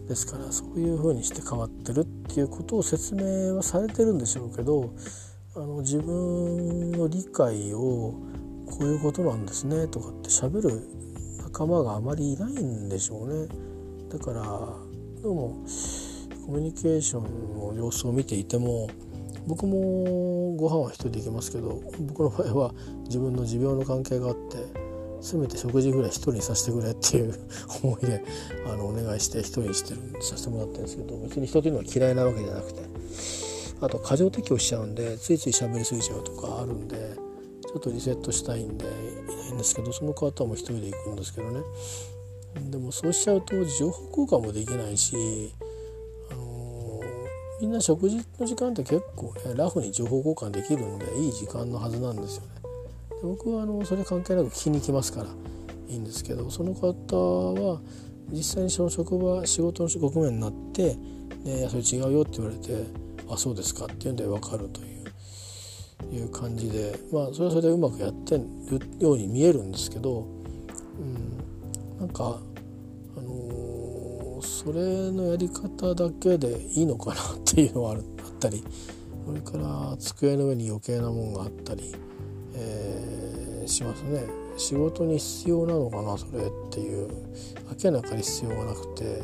[0.09, 4.95] ですからそういうふうにして変わってるっていうことを説明はされてるんでしょうけど
[5.57, 8.15] あの自分の理解を
[8.67, 10.89] こういうことなんですねとかって喋る
[11.43, 13.49] 仲間があまりいないんでしょうね。
[14.11, 14.43] だから
[15.23, 15.65] どうも
[16.47, 18.89] コミュニケーションの様子を見ていても
[19.49, 24.59] 僕もご飯は一人で行きますけど僕の場合は自分の持病の関係があって
[25.21, 27.35] せめて食事ぐらい一人にさせてくれっていう
[27.83, 28.23] 思いで
[28.65, 32.83] あのお願いして一人にしてるさせてもらってるんですけど別に人というのは嫌いなわけじゃなくて
[33.81, 37.17] あと過剰適応しちゃうんでついつい喋りすぎちゃうとかあるんで
[37.67, 41.61] ちょっとリセットしたいんでいないんですけどその方も一人で行くんですけどね。
[42.71, 45.53] でもそうしちゃうと情報交換もできないし、
[47.61, 52.49] みんな食事の時間って結構ねラフに情報交換できるんでいい時間のはずなんですよね。
[53.23, 55.29] で僕はあのそれ関係なく聞きに行きますから
[55.89, 57.81] いいんですけどその方は
[58.31, 60.97] 実際にその職場仕事の局面になって
[61.45, 62.85] 「でそれ違うよ」って言われて
[63.31, 64.97] 「あそうですか」っていうんで分かるという
[66.15, 68.45] いう感じでまあそれはそれでうまくやってる
[68.99, 70.27] ように見えるんですけど、
[71.01, 72.39] うん、なんか、
[74.47, 78.01] それのやり方だけでいいのかなっていうのはあっ
[78.41, 78.65] たり
[79.27, 81.95] それから机の上に余計なもんがあったり。
[82.57, 84.25] えー、しますね
[84.57, 87.09] 仕事に必要なのかなそれっていう
[87.85, 89.23] 明らかに必要がなくて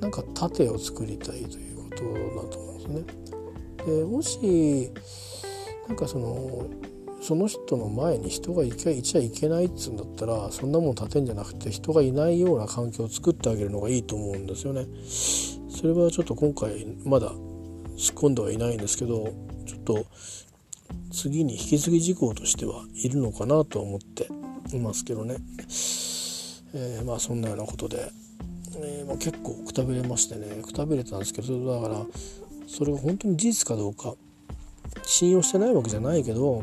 [0.00, 3.96] なんか盾を作りたいということだと思うんですね。
[3.98, 4.92] でもし
[5.88, 6.66] なんかその
[7.26, 14.86] その人の前に人がいちゃいけないっつうんだったらそんなもん立てんじゃなくて人がいないような環境を作ってあげるのがいいと思うんですよね。
[15.68, 17.32] それはちょっと今回まだ
[17.96, 19.24] 突っ込んではいないんですけど
[19.66, 20.06] ちょっと
[21.10, 24.28] 次に引き継ぎ事項としてはいるのかなと思って
[24.72, 25.34] いますけどね、
[26.74, 28.08] えー、まあそんなようなことで、
[28.76, 32.06] えー、まあ、結構くたびれましてねくたびれたんですけどだから
[32.68, 34.14] それが本当に事実かどうか
[35.02, 36.62] 信用してないわけじゃないけど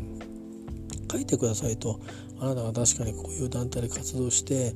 [1.13, 1.99] 書いてくださいと。
[2.39, 4.76] あなたが確かにこういう団体で活動して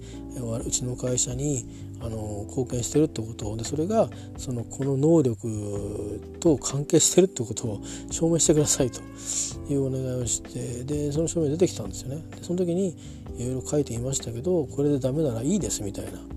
[0.66, 1.66] うちの会社に
[2.00, 9.02] あの貢献してるってことでそれがそのこの能力と関係してるってことを証明してくださいと。
[9.70, 10.84] いうお願いをして。
[10.84, 12.24] でその証明出てきたんですよね。
[12.38, 12.96] でその時に
[13.38, 16.37] いろいろ書いていましたけどこれでダメならいいですみたいな。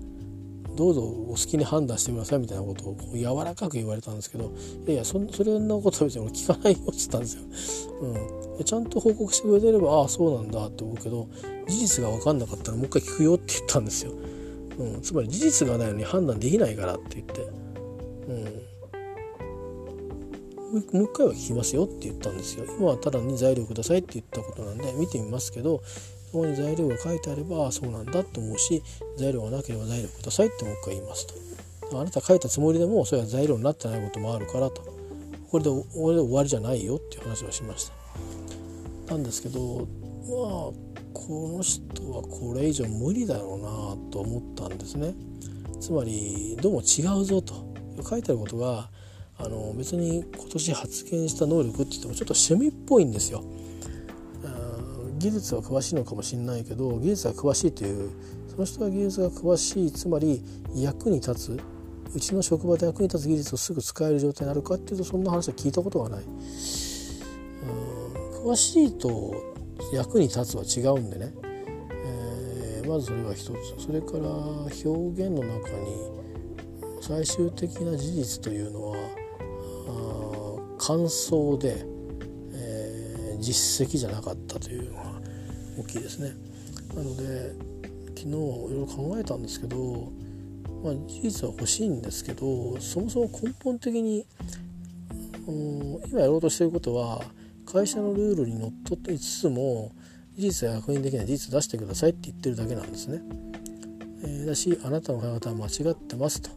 [0.75, 4.51] どうぞお好きに判断してくださいみたいなことをこう柔らかく言われたんですけど
[4.85, 7.43] いやいやそそれのことは別に俺聞かないよって言ったんですよ。
[8.01, 11.27] うん、ちゃんと報告してくれてればああそうなんだって思うけど
[11.67, 14.13] 事実が分かんなかったらもう一回聞くよって言ったんですよ。
[14.79, 17.41] うん、つまり事実がないのに判断できないからって言って、
[18.29, 18.61] うん、
[20.71, 22.65] もう一回は聞きますよって言ったんですよ。
[22.77, 25.81] 今はただに材料くださいって言ったことなんで見てみますけど
[26.31, 28.81] そこに材料が書いてあればあそうなんだと思うし
[29.17, 31.99] 材料がなければ材料くださいってもう一回言いますと。
[31.99, 34.81] あなた書いたつもりでもそれは材料になってないこともあるからと。
[35.51, 37.91] これでこれで終わりじゃないよっていう話をしまし
[39.07, 39.13] た。
[39.13, 39.87] なんですけどまあ
[41.13, 45.13] この人はこれ以上無理だろうなと思ったんですね。
[45.81, 47.69] つまりどうも違うぞと。
[48.09, 48.89] 書いてあることが
[49.37, 53.43] あの別に今年発言した能力って言ってもちょっと趣味っぽいんですよ。
[55.21, 58.11] 技術は詳しいのかもしれないけど技術が詳しいという
[58.49, 60.43] その人が技術が詳しいつまり
[60.75, 61.59] 役に立つ
[62.13, 66.23] うちの職場で役に立つ技術をすぐ使える状態になるかっていうとそんな話は聞いたことがない。
[66.23, 66.31] うん
[68.43, 69.33] 詳しいと
[69.93, 71.31] 役に立つは違うんでね、
[72.03, 76.21] えー、まずそれが一つそれから表現の中に
[77.01, 78.97] 最終的な事実というのは
[80.81, 81.85] 感想で、
[83.41, 85.03] 実績じゃなかったというのが
[85.79, 86.33] 大きいですね。
[86.95, 87.53] なので
[88.09, 90.11] 昨日いろいろ考えたんですけど、
[90.83, 94.25] まあ、事実は欲しいんですけどそもそも根本的に、
[95.47, 97.23] うん、今やろうとしてることは
[97.65, 99.91] 会社のルールにのっとっていつつも
[100.35, 103.21] 事実は確認できない事実を出してくださいって言ってるだけなんですね。
[104.23, 106.51] えー、だしあなたの考え方は間違ってますと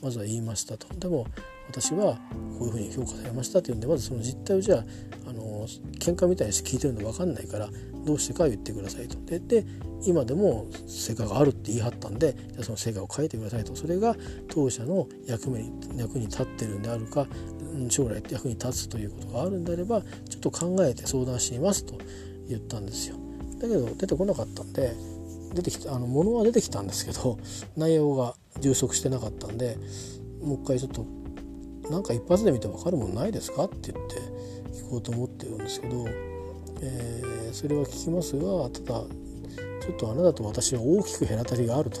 [0.00, 0.86] まずは言いましたと。
[0.94, 1.26] でも
[1.68, 2.18] 私は
[2.58, 4.84] こういうふうに評価されましたっていうんでまずその実態をじゃあ
[5.28, 5.66] あの
[5.98, 7.68] 喧嘩みたいにして聞いてるの分かんないから
[8.04, 9.16] どうしてか言ってくださいと。
[9.26, 9.64] でで
[10.04, 14.16] 今でも成果があるって言い張ったんでじゃその成果を変えてくださいとそれが
[14.48, 17.26] 当社の役目に役に立ってるんであるか
[17.88, 21.98] 将来役に立つということがあるんであればちょっと考えて相談してみますと
[22.48, 23.16] 言ったんですよ。
[23.60, 24.92] だけど出てこなかったんで
[25.54, 27.38] 出てきたあの物は出てきたんですけど
[27.76, 29.78] 内容が充足してなかったんで
[30.42, 31.06] もう一回ちょっと
[31.90, 33.64] なんか一発で見て分かるもんないですか？
[33.64, 34.16] って言って
[34.72, 36.06] 聞こうと思ってるんですけど、
[36.80, 39.04] えー、それは聞きますがただ
[39.80, 42.00] ちょっとあなたと私は大きく隔たりがあると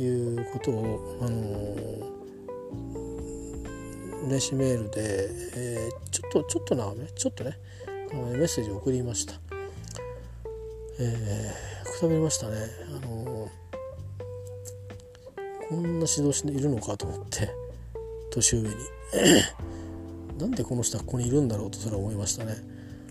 [0.00, 7.58] いうことを、あのー、名刺メールで、えー、ちょっとちょっとなちょっとね
[8.12, 9.34] メッセージを送りました。
[10.98, 12.56] えー、くたびれましたね。
[12.88, 13.50] あのー、
[15.68, 17.50] こんな指導士いるのかと思って
[18.30, 18.74] 年上に
[20.38, 22.56] なんでこの人はここにいるんだろうとそれは思いましたね。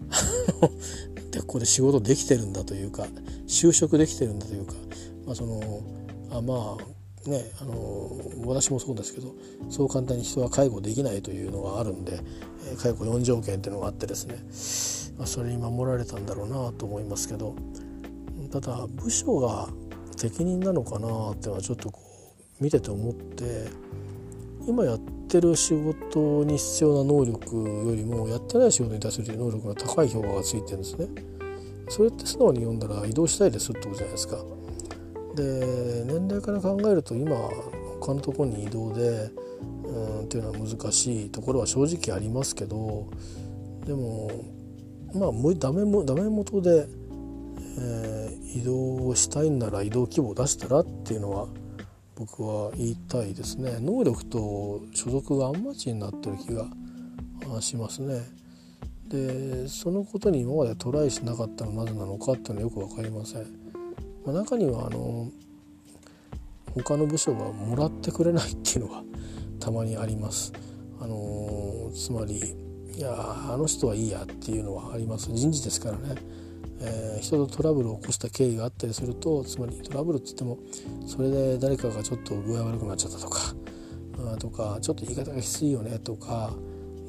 [1.31, 3.07] でここで仕事できてるんだというか
[3.47, 4.73] 就職できてるんだというか、
[5.25, 5.81] まあ、その
[6.31, 6.77] あま
[7.27, 8.12] あねあの
[8.45, 9.35] 私もそうですけど
[9.69, 12.19] そう簡単に人は介護できないというのがあるんで
[12.77, 17.55] 介護4条件っていうのがあってですね、まあ、それに守られたんだろうなと思いますけど
[18.51, 19.69] ただ部署が
[20.15, 22.01] 責任なのかなっていうのはちょっとこ
[22.59, 23.67] う見てて思って
[24.67, 31.07] 今やっててる仕事に必要な能力よりもやってない仕事に対する能力が高い評価がついてるんですね。
[31.87, 34.37] それって素直に読んだら移動したいですってことじゃないですか。
[35.35, 37.35] で年齢から考えると今
[37.99, 39.29] 他のところに移動で
[39.85, 43.07] うんっていうのは難しいところは正直ありますけど
[43.85, 44.29] でも
[45.13, 46.87] まあダメもダメ元で、
[47.77, 51.47] えー、移動したいんなら移動規模を出したらっていうのは
[52.19, 53.77] 僕は言いたいですね。
[53.79, 58.21] 能力と所属があんまちになってる気がしますね。
[59.08, 63.41] でそのことに今までトライしなかったのはなぜなのかっていうのはよく分かりません、
[64.23, 65.32] まあ、中にはあの
[66.75, 69.03] 他の部署がもらってくれないっていうのは
[69.60, 70.53] たまにあります。
[71.01, 72.38] あのつまり
[72.95, 73.15] いや
[73.49, 75.32] あの人はいいやっていうのはあります。
[75.32, 76.15] 人事ですからね。
[76.81, 80.57] えー、人とトラブルを起こした経緯があったりするとつまりトラブルって言っても
[81.07, 83.53] それで誰かがちょっと具合悪くなっちゃったとか
[84.33, 86.53] あとかちょっと言い方がきついよねとか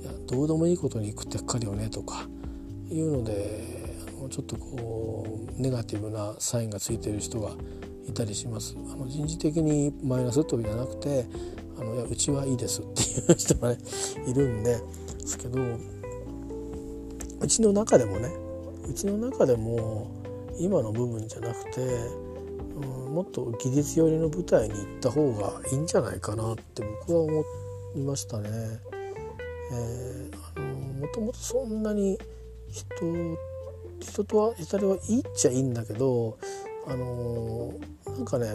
[0.01, 2.27] いやどうでもいいことに食ってっかるよねとか
[2.89, 3.81] いうので
[4.29, 7.53] ちょっとこうネガティブなサインがついてる人が
[8.07, 8.77] いたりします。
[8.93, 11.27] あの人事的にマイナスというじゃなくて
[11.79, 13.79] あのいやうちはいいですっていう人がね
[14.27, 14.79] いるんで
[15.25, 15.59] すけど
[17.41, 18.31] うちの中でもね
[18.91, 20.11] うちの中でも
[20.59, 27.45] 今の部分じゃなくて、うん、もっと技術寄りの舞台に行った方がいいんじゃないかなって僕は思
[27.95, 28.51] いましたね。
[29.73, 30.67] えー、あの
[31.07, 32.19] もともとそんなに
[32.69, 33.37] 人
[34.01, 36.37] 人とは人はいいっちゃいいんだけど
[36.89, 37.73] あの
[38.07, 38.47] なんかね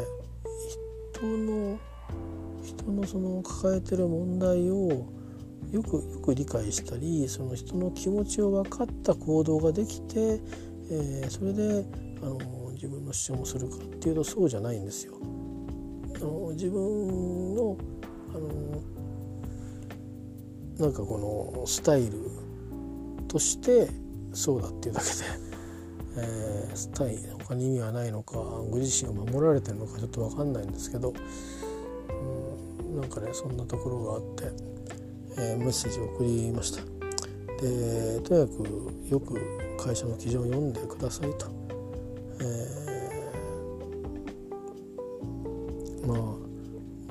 [1.13, 1.79] 人の
[2.61, 5.07] 人のその抱えてる問題を
[5.75, 10.39] よくよく理解したりその人の気持ちを分かった行動ができて、
[10.89, 11.85] えー、それで
[12.21, 15.15] あの自分の主張もするかっていうとそうじゃないんですよ。
[16.15, 17.77] あの自分の
[18.33, 18.81] あの
[20.79, 22.13] なんかこのスタイル
[23.27, 23.89] として
[24.31, 25.13] そうだっていうだけで、
[26.19, 31.13] えー、スタイル他に意味はないのかご自身を守られてるのかちょっと分かんないんですけど、
[32.83, 34.21] うん、なんかねそんなところがあっ
[34.53, 34.74] て。
[35.37, 36.81] えー、メッセージを送りました。
[37.61, 39.39] でとにかくよく
[39.77, 41.47] 会社の記事を読んでくださいと、
[42.41, 46.17] えー、まあ、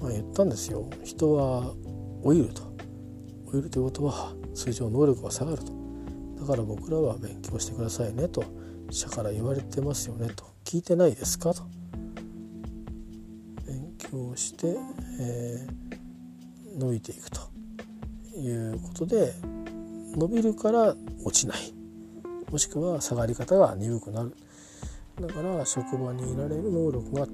[0.02, 0.88] まあ言ったんですよ。
[1.02, 1.74] 人は
[2.22, 2.62] 老いると。
[3.52, 5.72] 老いるということは通常能力が下がると。
[6.40, 8.44] だから僕らは勉強してくださいねと。
[8.90, 10.44] 社から言われてますよねと。
[10.64, 11.62] 聞いてないですかと。
[13.66, 14.76] 勉強して、
[15.20, 15.84] えー
[16.76, 17.53] 伸びていくと。
[18.36, 19.32] いうことで
[20.16, 21.72] 伸びるから落ちない。
[22.50, 24.34] もしくは下がり方が鈍くなる。
[25.20, 27.26] だから職場にいられる能力が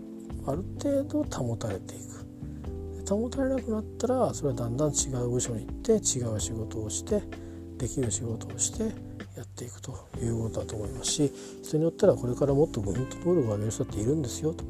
[0.46, 2.20] ある程度保たれていく。
[3.08, 7.22] 保たれなくなったらそれはだんだん違う部署に行って違う仕事をして
[7.76, 8.84] できる仕事をして
[9.36, 11.32] やっていくということだと思いますし
[11.64, 14.64] 人によってはこれからもっとぐんと能力を上げる人っているんですよと。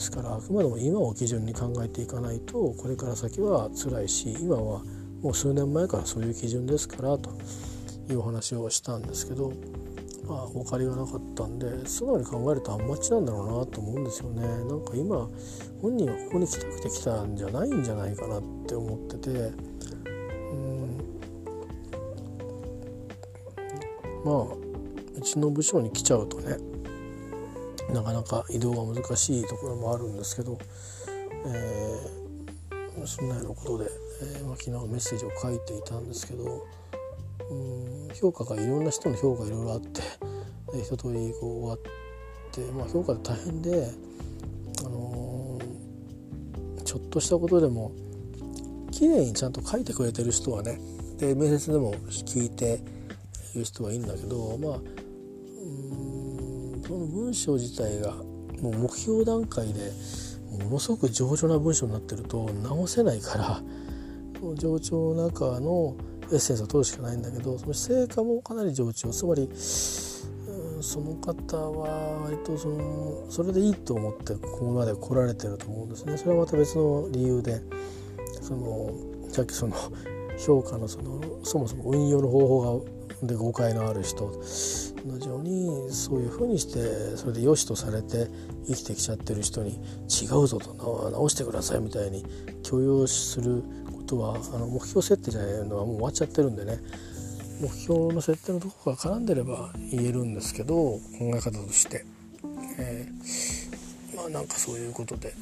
[0.00, 4.82] ですからあくまでも今を基準に考えていかないとこれから先は辛いし今は
[5.20, 7.30] もう数年前からそういう基準ですからと
[8.08, 9.52] いうお話をしたんですけど
[10.26, 14.40] まあお借りがなかったんで素直に考えるとあんまちなんだろうなと思うんですよね。
[14.40, 15.28] なんか今
[15.82, 20.96] 本人はここに来たくて来たんじゃないんじゃないかなって思っててうん。
[24.24, 24.44] まあ
[25.14, 26.69] うちの部署に来ちゃうとね
[27.92, 30.58] なかなか移動が難しいところもあるんですけど、
[31.46, 33.90] えー、そんなようなことで、
[34.22, 36.66] えーまあ、昨日メッセージを書いていたんですけど
[37.50, 40.02] うん評価がいろんな人の評価がいろいろあって
[40.78, 41.78] 一通りこう終わっ
[42.52, 43.90] て、まあ、評価で大変で、
[44.80, 47.92] あのー、ちょっとしたことでも
[48.92, 50.80] 綺麗にちゃんと書いてくれてる人はね
[51.18, 52.80] で面接でも聞いて
[53.54, 54.99] 言う人はいいんだけどまあ
[56.90, 58.16] その文章自体が
[58.60, 59.92] もう目標段階で
[60.64, 63.62] ものすごく上々な文章になってると直せないから
[64.56, 65.94] 上長の中の
[66.32, 76.16] エッセンスを取るしかないんだけどその成果もかなり上長つまりその方は割とそのそれでいいと思ってここまで来られてると思うんですね。
[76.16, 77.60] それはまた別の理由で
[78.42, 78.92] その
[79.28, 79.76] さっきその
[80.44, 84.42] 評価のそのそもそも運用の方法がで誤解のある人
[85.06, 88.28] 同じようにそういうふうにしてそれで良しとされて
[88.66, 89.78] 生きてきちゃってる人に
[90.08, 92.24] 違うぞと直してくださいみたいに
[92.62, 93.62] 許容する
[93.94, 96.78] ことはあの目標設定じゃないのはもう終わっちゃってるんでね
[97.60, 102.04] 目標の設定のとこが絡んでれば言えるんですけど考え方として、
[102.78, 105.34] えー、まあなんかそういうことで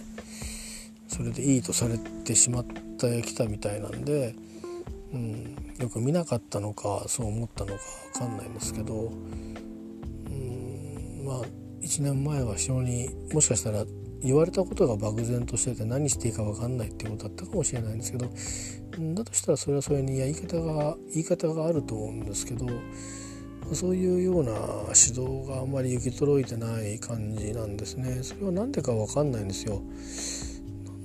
[1.07, 4.35] それでいいとされてしまってきたみたいなんで。
[5.13, 7.81] うん、よく見なかったのかそう思ったのか
[8.15, 9.15] 分かんないんですけど、う
[10.31, 11.43] ん、まあ
[11.81, 13.85] 1年前は非常にもしかしたら
[14.23, 18.27] 言われたことが漠然としてて何していいか分かんないっていうことだったかもしれないんですけど
[19.15, 22.67] だとしたらそれはそれに言い方が言い方があると思うんですけど
[23.75, 24.53] そういうような
[24.89, 28.23] 指導があんまり行き届いてない感じなんですね。
[28.23, 29.83] それは何でか分かんないんですよ。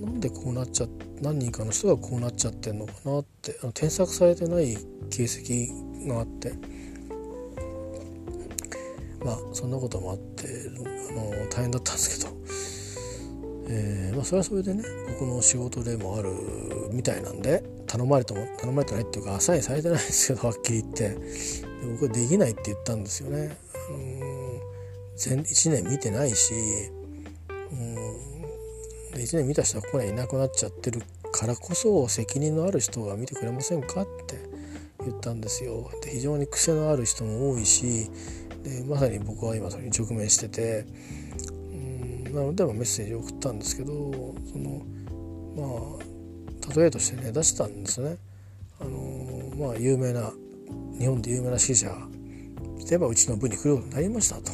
[0.03, 0.87] なんでこうなっちゃ
[1.21, 4.77] 何人かの人がこうなっちゃってんのかなってあの添削されてない
[5.09, 5.67] 形
[6.05, 6.53] 跡があって。
[9.23, 10.47] まあそんなこともあって
[11.09, 12.35] あの大変だったんですけど、
[13.69, 14.83] えー、まあ、それはそれでね
[15.17, 16.29] 僕の仕事でもある
[16.91, 21.09] みたいなんで頼まれても頼まれてないっていうかアサインされてないんですけどはっきり言って。
[21.09, 21.17] で
[21.91, 23.57] 僕はできないって言ったんですよね。
[25.15, 26.53] 全1年見てないし
[29.23, 31.01] 1年見た人はここにはいなくなっちゃってる
[31.31, 34.37] からこそ責任のある人が見てくれませんかって
[34.99, 35.89] 言ったんですよ。
[36.01, 38.09] で非常に癖のある人も多いし
[38.63, 40.85] でまさに僕は今それに直面してて
[41.49, 43.93] うんなのでメッセージを送ったんですけど
[44.51, 44.85] その
[45.55, 45.97] ま
[46.71, 48.17] あ例えとしてね出したんですね。
[48.79, 50.31] あのまあ有名な
[50.97, 51.95] 日本で有名な指揮者
[52.89, 54.51] 例えばうちの部に来ることになりましたと。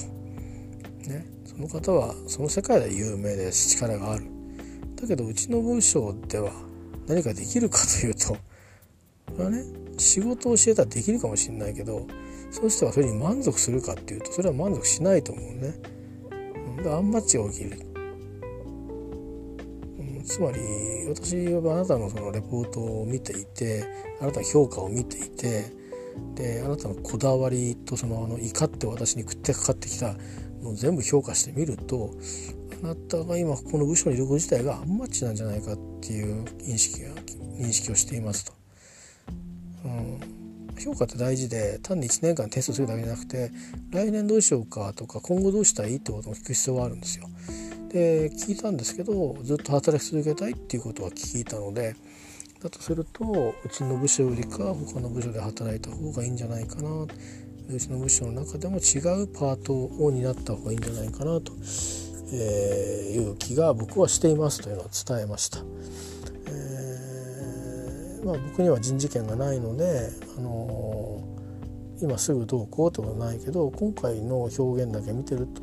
[1.07, 4.18] ね、その方はその世界で有名で力がある
[5.01, 6.51] だけどうちの文章では
[7.07, 8.39] 何かできるかというとこ
[9.39, 9.63] れはね
[9.97, 12.05] 仕事を教えたらできるかもしれないけど
[12.51, 15.73] その人はそれに満足するかっていうとそれは満足しないと思うね。
[16.89, 17.89] アンマッチが起きる。
[20.25, 20.59] つまり
[21.07, 23.83] 私はあなたのそのレポートを見ていて
[24.21, 25.73] あなたの評価を見ていて
[26.35, 30.13] であなたのこだわりとそのあの怒って私に食ってかかってきた
[30.61, 32.13] のを全部評価してみると
[32.81, 37.09] なたが今この部署にいること自体がアンマッチなんじゃないかっていう認識が
[37.57, 38.53] 認識をしていますと。
[39.85, 40.19] うん、
[40.79, 43.51] 評価って大事で単に1年間テストするだけじゃなくて
[43.91, 47.27] 来年どうしようかとか今後どうしたらいいってことも聞く必要があるんですよ。
[47.89, 51.95] で聞いたんですけどずっと働き続けたいっていうことは聞いたので
[52.61, 57.07] だとするとうちの部署よりか他の部署で働いた方がいいんじゃないかな
[57.69, 61.53] うちの部署の中でも違うパートを担った方がいいんじゃないかなと
[62.33, 65.59] えー、いう気が僕はしていますというのを伝えました。
[66.47, 75.61] えー、まあ、僕には人事権がないので、あのー、今すぐどうこうってことはないけど今回の表現だけ見てると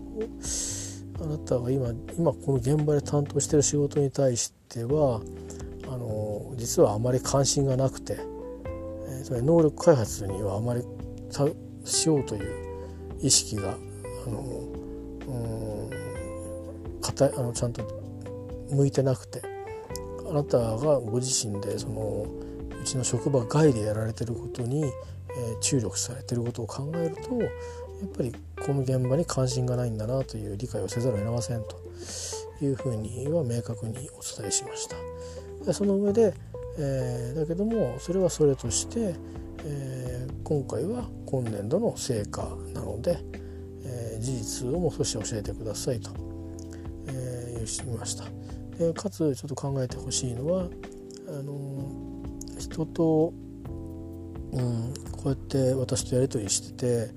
[1.24, 1.88] あなたが今
[2.18, 5.22] 今この現場で担当してる仕事に対しては
[5.88, 10.82] あの実はあまり関心がなくて、えー、つまり能力開発にはあまり
[11.84, 12.66] しようという
[13.22, 13.74] 意識が
[14.26, 14.42] あの
[15.28, 15.95] うん
[17.24, 17.82] あのちゃんと
[18.70, 19.42] 向いてなくて。
[20.28, 22.26] あなたがご自身でその
[22.82, 27.46] うちの職場外でやられてることに、えー、注力されてることを考えるとや
[28.06, 31.86] っぱりこの現場に関心がないんだなという理解をせざるを得ませんと。
[32.64, 34.96] いうふうには明確にお伝えしました。
[35.64, 36.34] でその上で、
[36.78, 39.14] えー、だけどもそれはそれとして、
[39.64, 43.18] えー、今回は今年度の成果なので、
[43.84, 46.10] え、事実をもう少し教えてくださいと、
[47.66, 48.24] えー、言いました。
[48.78, 50.68] でかつちょっと考えてほしいのは
[51.28, 52.22] あの
[52.58, 53.32] 人と、
[54.52, 57.14] うん、こうやって私とやり取りしてて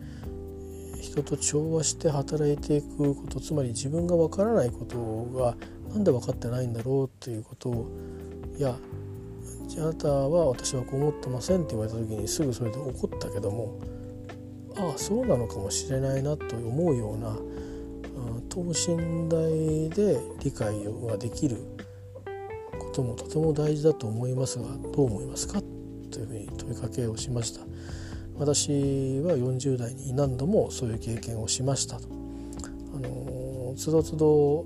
[1.02, 5.56] 人と調和して働いていくことつまり自分が分からないことが
[5.90, 7.92] 何で分かってないんだろうっていうことを
[8.58, 8.76] いや
[9.78, 13.80] あなたは私はこう思ってませんって言われた時にすぐそれで怒ったけども
[14.76, 17.36] ああそうなのかもしれないなと思うような
[18.64, 19.40] 等身大
[19.90, 21.58] で理解ができる
[22.78, 25.62] こともとても大事だと思いますがどう思いますか？
[26.12, 27.62] というふうに問いかけをしました。
[28.38, 28.70] 私
[29.22, 32.08] は40代に何度もそういう経験をしましたと。
[32.96, 34.66] あのつどつど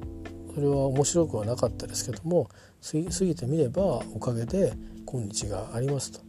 [0.56, 2.50] それは面白くはなかったですけども
[2.82, 4.74] 過ぎてみればおかげで
[5.06, 6.20] 今日がありますと、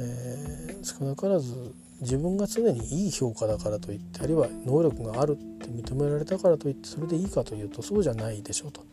[0.00, 8.84] えー、少なからず自分が常にいい評価だからといってあるいは能力があるって認められたからといってそれでいいかというとそうじゃないでしょうと。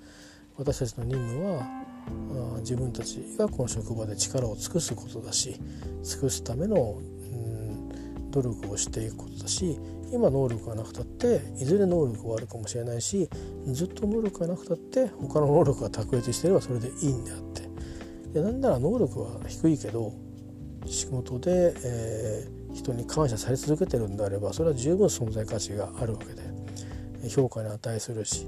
[0.57, 5.59] 私たちの任務は自分たちがこの職場で力を尽くすことだし
[6.03, 9.79] 尽くすための、うん、努力をしていくことだし
[10.11, 13.27] 今能力がなくたっていずれ能力があるかもしれないし
[13.65, 17.63] ずっと能力がなくたって他の能力が卓越していればそれでいいんであって。
[18.33, 20.13] でなんなら能力は低いけど
[20.85, 26.52] 仕事で、えー、人に感謝され続けてるんであればそれは十分存在価値があるわけで。
[27.29, 28.47] 評価に値するし、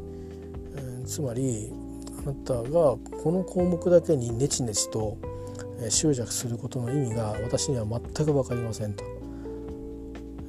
[0.75, 1.71] えー、つまり
[2.19, 2.99] あなたがこ
[3.31, 5.17] の項目だけにネチネチと
[5.89, 9.03] 執着することの意味が私には全く分かりませんと、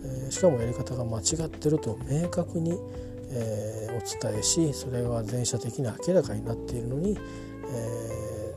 [0.04, 2.78] えー、しかもやり方が間違ってると明確に、
[3.30, 7.18] えー、お伝えしそれは全社的に明らかになっているのに、
[7.68, 8.54] え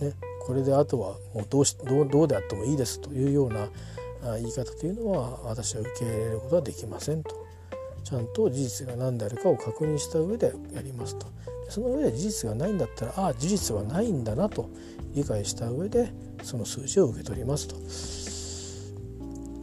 [0.00, 0.12] ーね、
[0.46, 3.68] これであとはもうどうしどうどうであってもいいですというような
[4.38, 7.43] 言い方というのは私は受け入れることはできませんと。
[8.04, 11.26] ちゃんと事実が何であるかを確認した上でやりますと
[11.68, 14.68] その上で事実がないんだったらああ事実はないんだなと
[15.14, 17.76] 理解した上でその数字を受け取りますと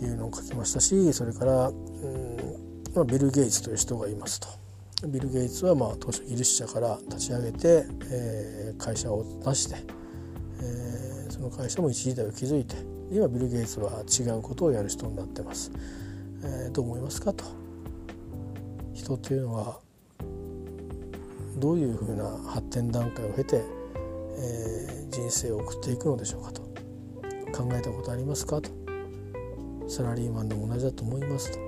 [0.04, 2.38] いうのを書きましたしそれからうん、
[2.96, 4.48] まあ、ビル・ゲイツという人がいますと。
[5.08, 10.02] ビル・ゲイツはまあ当初技術者から立ち上げて、えー、会社を出して
[10.64, 12.76] えー、その会社も一時代を築いて
[13.12, 15.72] 今ビル・ゲイツは違うことをやる人になってます。
[16.44, 17.61] えー、どう思いますかと
[19.02, 19.80] 人というのは
[21.58, 23.64] どういうふうな発展段階を経て、
[24.38, 26.62] えー、人生を送っていくのでしょうかと。
[27.52, 28.70] 考えたことありますかと。
[29.88, 31.60] サラリーマンでも同じだと思いますと。
[31.60, 31.64] う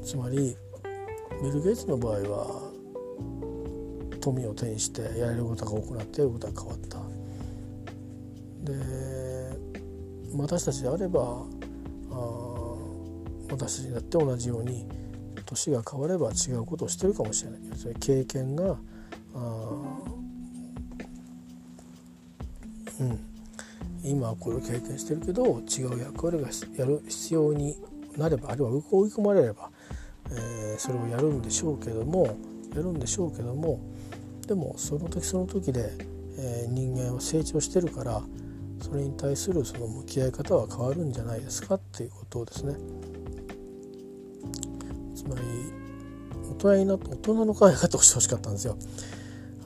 [0.00, 0.56] んつまり
[1.42, 2.72] ビル・ゲイツの場合は
[4.20, 6.98] 富を手にしてやれることが多くなってやることが変わった。
[8.64, 8.72] で
[10.34, 11.44] 私たちであれば
[12.10, 12.52] あ
[13.50, 14.86] 私たちだって同じように
[15.52, 17.60] 年が変われば違うことをしてるかもしれない。
[17.76, 18.76] それ経験が
[23.00, 23.18] うん。
[24.04, 27.76] 今はこれを経験してるけど違う役割がやる必要に
[28.16, 29.70] なればあるいは追い込まれれば、
[30.30, 32.36] えー、それをやるんでしょうけども
[32.74, 33.80] やるんでしょうけども
[34.46, 35.92] でもその時その時で、
[36.36, 38.22] えー、人間は成長してるから
[38.80, 42.74] それに対するその向き合い方は変わるんじゃないですかっていうことをですね。
[46.70, 48.76] 人になって大人の考え方をしてほしかったんですよ。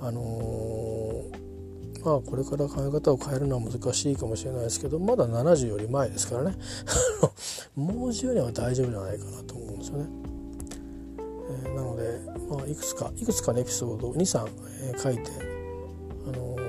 [0.01, 6.57] あのー、まあこれから考え方を変えるのは難しいかもしれないですけどまだ70より前ですからね
[7.75, 10.07] もう10年は大丈夫じゃないかなと思うんですよね。
[11.65, 14.47] えー、なのでまあ、いくつかいくつかのエピソード23、
[14.83, 15.31] えー、書いて、
[16.29, 16.65] あのー、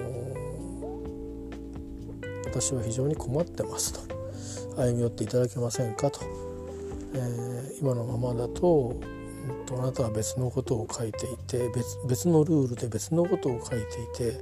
[2.45, 4.01] 私は非常に困ってますと
[4.75, 6.21] 歩み寄っていただけませんかと、
[7.13, 8.95] え、今のままだと,、
[9.65, 14.41] と、あなたは別のことを書いていて別別のルールで別のことを書いていて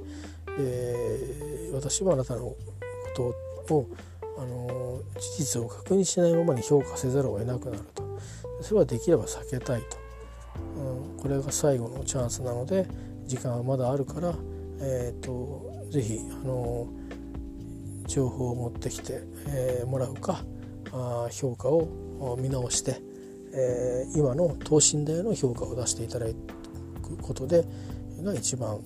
[0.56, 2.56] で私はあなたのこ
[3.66, 3.88] とを、
[4.38, 8.18] あの事実を確認しないままに評価せざるを得なくなると
[8.60, 9.96] それはできれば避けたいと。
[10.76, 12.86] うん、これが最後のチャンスなので
[13.26, 14.34] 時間はまだあるから、
[14.80, 16.88] えーと、是非あの
[18.06, 20.44] 情報を持ってきて、えー、もらうか
[20.92, 23.00] あ評価を見直して、
[23.58, 27.64] えー、今の等身大の評価を出していただくことで
[28.22, 28.80] が一番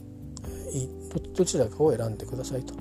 [0.73, 0.89] いい
[1.35, 2.75] どちらかを選んでくださいと。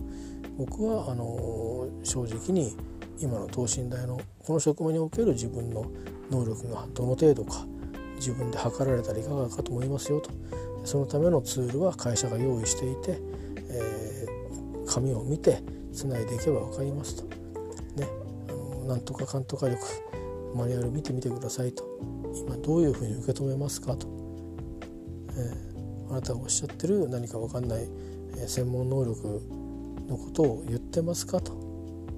[0.58, 2.76] 僕はあの正直に
[3.20, 5.86] 今の等身大のこの職務における自分の
[6.30, 7.66] 能力がどの程度か
[8.16, 10.30] 自分で測られたらいかがかと思いますよと。
[10.84, 13.20] そのためのツールは会社が用意していて、
[13.70, 15.62] えー、紙を見て
[15.94, 17.24] つないでいけば分かりますと。
[17.96, 18.08] ね、
[18.50, 19.68] あのなんとかかんとか
[20.56, 21.84] マニュアル見てみてくださいと。
[22.46, 24.08] 今どういうふうに受け止めますかと、
[25.32, 27.88] えー、あなたがおっしゃってる何か分かんない、
[28.38, 29.42] え、専門能力
[30.08, 31.58] のことを言ってますかと。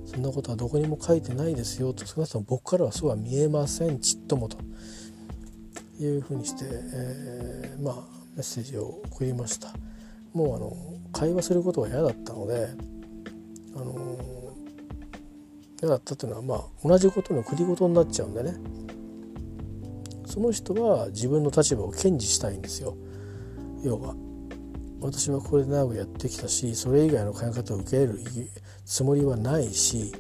[0.06, 2.06] そんなことはどこにも書いてないですよと。
[2.06, 4.58] 少なくとも僕からはそうは見えませんちっともと。
[6.00, 7.96] いうふうにして、えー、まあ
[8.36, 9.74] メッセージを送りました。
[10.34, 10.76] もうあの
[11.12, 12.70] 会話することが嫌だったので
[13.76, 14.41] あの
[15.82, 18.56] 嫌だったっていうのはまあ同じことの繰り事になっちゃうんでね。
[20.26, 22.96] その人は自分の立場を堅持したいんですよ。
[23.84, 24.16] 要は
[25.02, 28.20] 私はこれで長くやってきたしそれ以外の考え方を受ける
[28.86, 30.14] つもりはないし、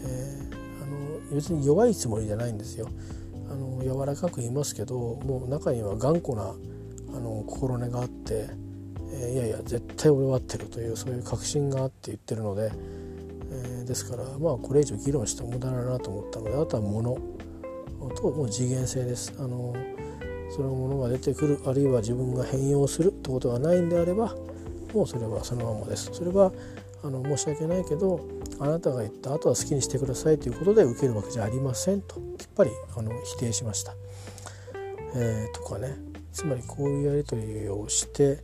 [0.00, 2.88] えー、あの別に弱いつもりじゃないんですよ。
[3.50, 6.54] あの柔らかく言いますけどもう中には頑固な
[7.14, 8.48] あの心根があって、
[9.12, 12.72] えー、いやいや絶対俺は合ってるというそういう確信があって言ってるので、
[13.52, 17.16] えー、ですからまあこれ以上議論しても無駄だなと思ったのであとは物
[18.16, 19.32] ともう次元性です。
[19.38, 19.74] あの
[20.50, 24.34] そのものが出てくるあるいは自分が変容するってことがないんであれば
[24.92, 26.10] もうそれはそのままです。
[26.12, 26.52] それは
[27.02, 28.20] あの申し訳ないけど
[28.58, 33.94] あなたが言った後は好きにしてくださいということで受けるわけじゃありませんときっぱりあの否定しました。
[35.14, 35.96] えー、とかね
[36.32, 38.42] つまりこういうやり取りをして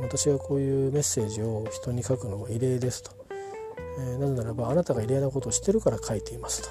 [0.00, 3.10] 私がこういうメッセージを人に書くのは異例ですと、
[3.98, 6.68] えー、なぜならばあなたが異例なことをしてるから書いていますと、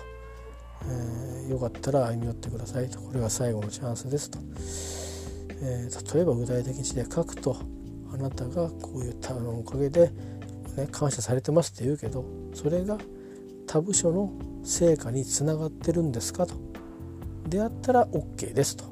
[0.85, 2.99] えー、よかったら歩み寄ってくださいと。
[3.01, 4.39] これが最後のチャンスですと、
[5.61, 7.57] えー、例えば具体的にで書くと
[8.13, 10.11] あなたがこういったのおかげで
[10.77, 12.23] ね、感謝されてますって言うけど
[12.53, 12.99] それが
[13.65, 14.31] 他部署の
[14.63, 16.53] 成果につながってるんですかと。
[17.47, 18.85] であったら OK ですと。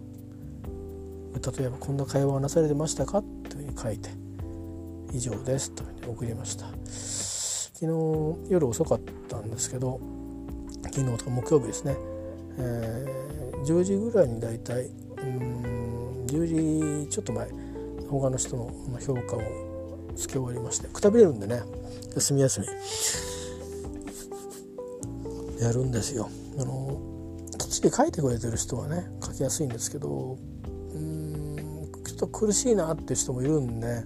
[1.57, 3.21] 例えばこんな会話をなされてましたか？
[3.21, 4.09] というふうに書いて
[5.13, 6.65] 以上ですというふうに送りました。
[7.85, 7.93] 昨
[8.45, 10.01] 日夜遅かったんですけど
[10.85, 11.95] 昨日とか木曜日ですね、
[12.57, 17.47] えー、10時ぐらいにだいたいうん10時ちょっと前
[18.09, 19.41] 他の人の評価を
[20.15, 21.61] つけ終わりましてくたびれるんでね
[22.15, 22.67] 休み休み
[25.61, 26.29] やるんですよ。
[26.59, 26.99] あの
[27.57, 30.37] きっちり書いてくれてる人はね書きやすいんですけど
[30.93, 31.55] うん
[32.05, 34.03] ちょっと苦しいなって人もいるんで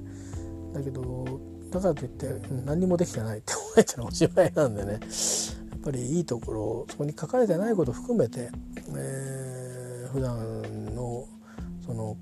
[0.74, 1.40] だけど
[1.72, 2.28] だからといって
[2.66, 4.92] 何にもできてないってえてのおしまいなんでね。
[4.92, 8.50] やっぱりいいところそこに書かれてないこと含めて、
[8.98, 11.26] えー、普段の
[11.86, 12.18] その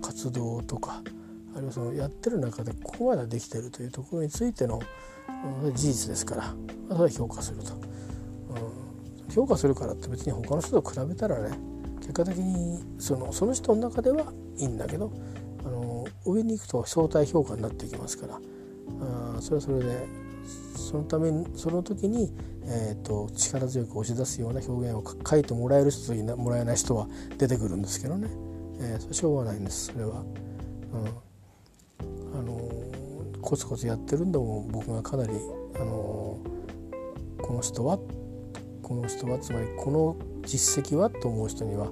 [0.00, 1.02] 活動とか
[1.54, 4.80] あるいはそのやってる中でここまでできてるというところについての、
[5.74, 6.54] 事実ですから
[6.88, 11.58] それは評価すると、うん、評価するからって別に他の人と比べたらね
[12.00, 15.12] 結果的にそのその人の中ではいいんだけど
[15.64, 20.25] あの上に行くと相対評価になっていきますからあそれはそれで
[20.86, 22.32] そのためその時に、
[22.62, 28.28] えーと、力強く押し出すような表現を書いてもらえる人ともらえない人は出てくるんですけどね、
[28.78, 30.22] えー、しょうがないんですそれは。
[30.92, 32.38] うん。
[32.38, 32.70] あの
[33.42, 35.32] コツコツやってるんでも僕がかなり
[35.74, 36.38] あの
[37.42, 37.98] この人は
[38.82, 41.86] この人はつまりこの実績はと思う人には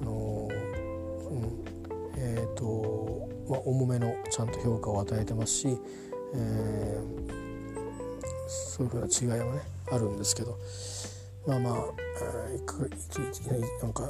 [0.00, 0.48] あの、
[1.30, 1.64] うん。
[2.16, 5.78] えーとまあ、重めのちゃんと評価を与えてますし、
[6.34, 7.43] えー、
[8.46, 10.58] そういうふうな違いはねあるんですけど
[11.46, 11.80] まあまあな
[13.88, 14.08] んか 1,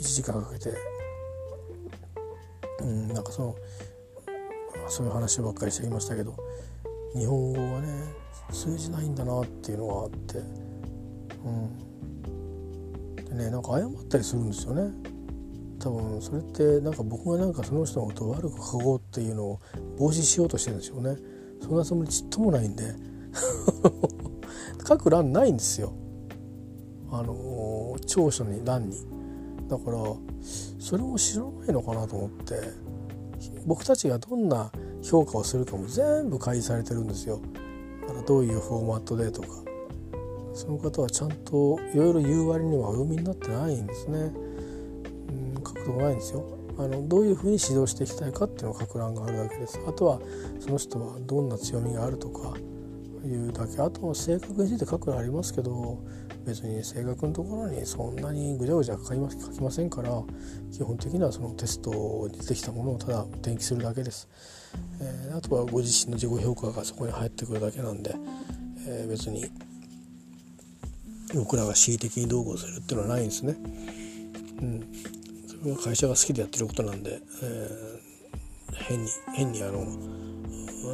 [0.00, 0.72] 1時間かけて、
[2.80, 3.56] うん、なんかその
[4.88, 6.36] そういう話ばっかりしてきましたけど
[7.14, 7.88] 日本語はね
[8.52, 10.38] 通じないんだなっていうのがあって
[11.44, 11.78] うん。
[13.24, 14.92] でねなんか謝ったりするんですよね。
[15.78, 19.60] 多分それってなんか僕がなんかその人のことを悪く書こうっていうのを
[19.96, 21.16] 防止しようとしてるんでしょうね。
[21.62, 22.94] そんなつもりちっともないんで
[24.86, 25.92] 書く欄ないんですよ
[27.10, 28.96] あの長所に欄に
[29.68, 29.98] だから
[30.78, 32.54] それも知らないのかなと思って
[33.66, 34.70] 僕たちがどんな
[35.02, 37.40] 評価をするかも全部開示されてるんですよ。
[38.02, 39.48] だからどういうフォーマットでとか
[40.52, 44.18] その方はちゃんといろいろ言う割にはお読みになってないんですね。
[44.18, 46.44] うん、書くとこないんですよ。
[46.78, 50.18] あのどういうふうに指導していきたいかっていうのを書く欄があるだけですあとは
[50.60, 52.54] その人はどんな強みがあるとか
[53.26, 53.80] いうだけ。
[53.80, 55.98] あとは性格について書くのありますけど
[56.46, 60.10] 別に性格のところにそんなにぐちゃぐちゃ書きま書きませんから
[60.72, 64.28] 基本的にはそのテストに出てきたものをただ転記するだけです、
[65.00, 68.14] えー、あとはご自身の自己評価がそこに入ってくるだけなんで、
[68.86, 69.50] えー、別に
[71.34, 73.54] 僕らが恣意的にどうこうするっていうのはないんですね。
[74.62, 74.92] うん、
[75.46, 78.09] それは会社が好きでやってることなんで、えー、
[78.74, 79.86] 変に変にあの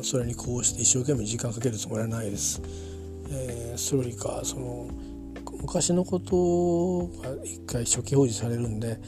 [0.02, 2.60] それにこうして一生懸命時間かけるつもりはないです。
[3.28, 4.88] えー、それよりかその
[5.60, 9.00] 昔のことが一回初期表示されるんで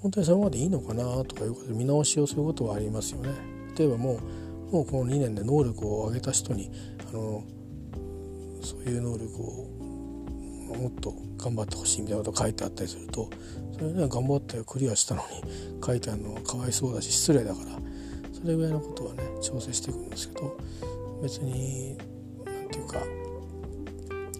[0.00, 3.30] 本当にそのままでいいのかなとかいうことで見直しをすることはありますよね。
[3.76, 4.14] 例えばも
[4.70, 6.70] うもうこの2年で能力を上げた人に
[7.08, 7.44] あの
[8.62, 9.84] そういう能力を
[10.76, 13.30] もっと頑張ってほしいみたいなこと書いてあったりすると
[13.74, 15.26] それね頑張ってクリアしたのに
[15.84, 17.78] 書いてあるのはかわいそうだし失礼だから
[18.44, 20.54] それぐらいのことはね調整していくんですけど
[21.22, 21.96] 別に
[22.44, 22.98] 何て言うか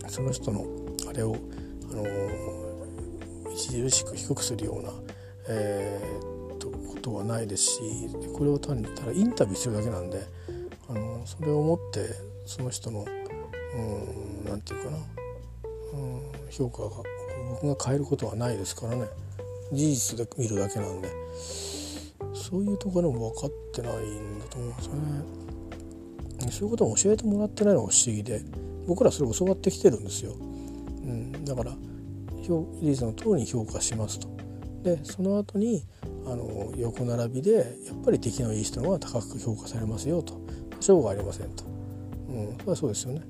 [0.08, 0.66] その人の
[1.08, 1.34] あれを、
[1.90, 2.04] あの
[3.54, 4.90] 著しく低くするような、
[5.48, 7.80] えー、とことはないですし
[8.36, 10.22] これを単にただインタビューするだけなんで、
[10.90, 12.06] あのそれをもって
[12.44, 13.06] その人の
[14.46, 14.98] 何て言うかな
[15.94, 16.90] うん評価が
[17.62, 19.06] 僕が変えることはないですからね。
[19.72, 21.08] 事実で見るだけなんで。
[22.44, 26.50] そういうところも分かってないんだと思うんですよね。
[26.50, 28.42] そういうことを教えてもらってないのが不思議で
[28.86, 30.42] 僕らそれを教わってきてるんですよ、う
[31.06, 31.72] ん、だから
[32.42, 34.28] 事実の通りに評価しますと。
[34.82, 35.82] でその後に
[36.26, 40.38] あの横並びでやっぱり出来のいい人の方が高く評価されますよと。
[40.80, 41.64] 賞がありませんと、
[42.28, 43.22] うん、それはそうですよね。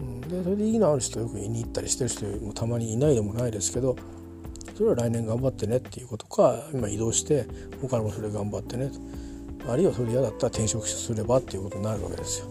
[0.00, 0.20] うん。
[0.20, 3.96] でそれでいいのある人よく言いに行ったりしてる人もたまにいないでもないですけど
[4.80, 7.44] それは来年頑張ってねっていうことか今移動して
[7.82, 8.90] 他のもそれ頑張ってね
[9.62, 12.46] とあるいはそれ嫌だったら転職すればっていうことになるわけですよ。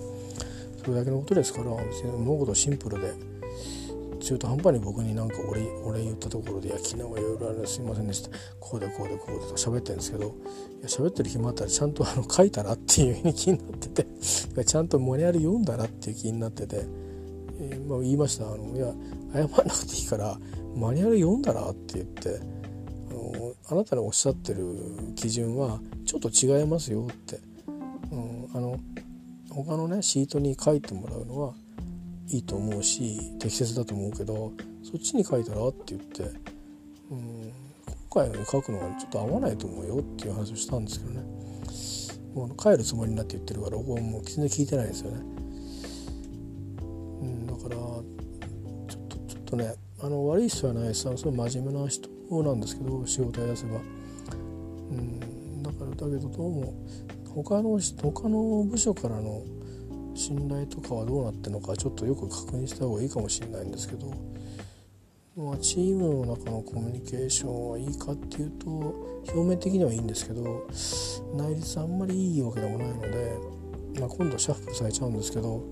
[0.77, 3.13] それだけのことですから物事シンプルで
[4.19, 10.34] 中途半端に僕になんか俺俺言ったところで「いや昨日はいろいろあるすいませんでしたこうでこうでこうで」と喋ってるんですけどいや
[10.88, 14.03] 喋ってる暇あったらちゃんとあの書いたらっていう気になって
[14.53, 16.86] てちゃんとマニュアル読んだらっていう気になってて。
[17.61, 18.93] えー、まあ、言いましたあのいや
[19.34, 20.39] 謝らなくていいから
[20.76, 22.39] マニュアル読んだらって言って
[23.09, 24.65] あのあなたのおっしゃってる
[25.15, 27.39] 基準はちょっと違いますよって、
[28.11, 28.80] うん、あの
[29.49, 31.53] 他のねシートに書いてもらうのは
[32.28, 34.53] いいと思うし適切だと思うけど
[34.84, 36.24] そっちに書いたらって言って、
[37.11, 37.51] うん、
[38.09, 41.39] 今回のに書くのはちょっと合わないと思うよっていう話をしたんですけどね
[42.34, 45.17] もう帰るつもりになって言ってるから僕はもう全然聞いてないですよね。
[47.22, 52.09] うん、だからちょっとちょっとねあの悪い人はないですすごい真面目な人
[52.43, 53.79] なんですけど仕事やらせば。
[54.91, 56.73] うんだからだけどどうも
[57.35, 59.43] 他の他の部署からの
[60.15, 64.11] 信頼とかはどうなってるのかちょっとよく確認した方がいいかもしれないんですけど、
[65.37, 70.67] まあ、チームの中のコミュニケーションはいいかっていうと表面的にはいいんですけど
[71.35, 73.37] 内率あんまりいいわけでもないので、
[73.99, 75.63] まあ、今度シャッフルされちゃうんですけど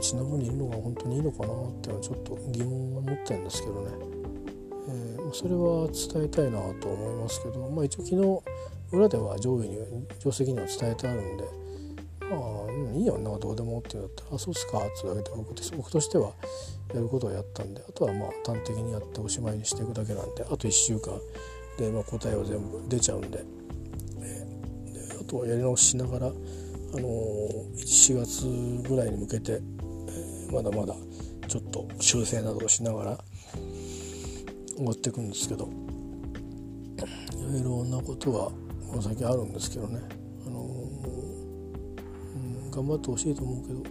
[0.00, 3.90] ちの部にいるのが本当にいいのかなっていうのはちょっと疑問を持ってるんですけどね、
[4.88, 9.78] えー、それは伝えたいなと思いますけど、まあ、一応昨日裏では上位に
[10.18, 11.60] 定石には伝えてあるんで
[12.30, 16.32] まあ、いいよなどうでもって言うんだったら「あそうっすか」って言うだけで僕僕としては
[16.94, 21.20] やることはやったんであとはまあ端的にやっておしまいにしていくだけなんであと1週間
[21.76, 23.44] で、まあ、答えは全部出ちゃうんで,、
[24.20, 29.60] えー、であとはやり直ししながら、あのー、4月ぐらいに向けて
[30.52, 30.94] まだまだ
[31.48, 33.18] ちょっと修正などをしながら
[34.76, 35.68] 終わっていくんですけど
[37.36, 38.50] いろいろなことは
[38.88, 40.00] この先あるんですけどね、
[40.46, 40.66] あのう
[42.66, 43.82] ん、頑張ってほしいと思うけど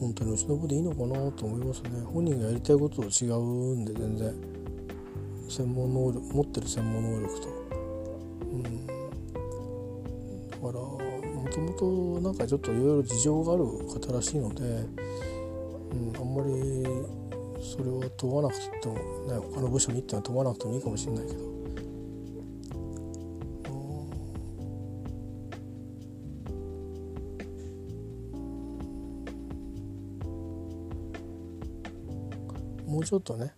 [0.00, 1.90] 本当にうちの子でいいのかなと思いますね。
[2.04, 4.34] 本人がやりたいことと違うんで全然。
[5.48, 7.48] 専門能力持ってる専門能力と、
[8.52, 10.98] うん、だからも
[11.52, 14.86] ともとなんかちょっといろいろ事情がある方らしいので、
[16.22, 16.52] あんまり
[17.60, 19.00] それを問わなくても、ね、
[19.54, 21.52] 他の部署に行っては問わなくてもいいかもしれないけど。
[32.86, 33.54] もうちょっとね、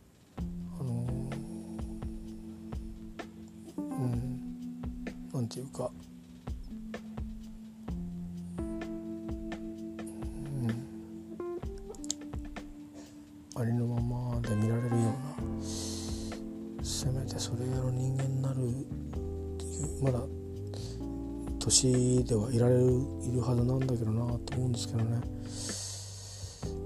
[22.26, 22.80] ではいられる
[23.22, 25.20] いるはずなんだけどなと思うんですけどね。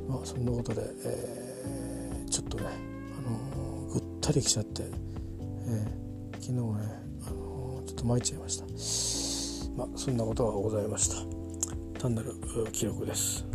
[0.08, 8.64] まあそんなことで、えー、ちょっとね、あのー、ぐったりきちゃって、えー、昨日はね、あのー、ちょっと参っちゃいました。
[9.76, 12.00] まあそんなことがございました。
[12.00, 12.34] 単なる
[12.72, 13.47] 記録です。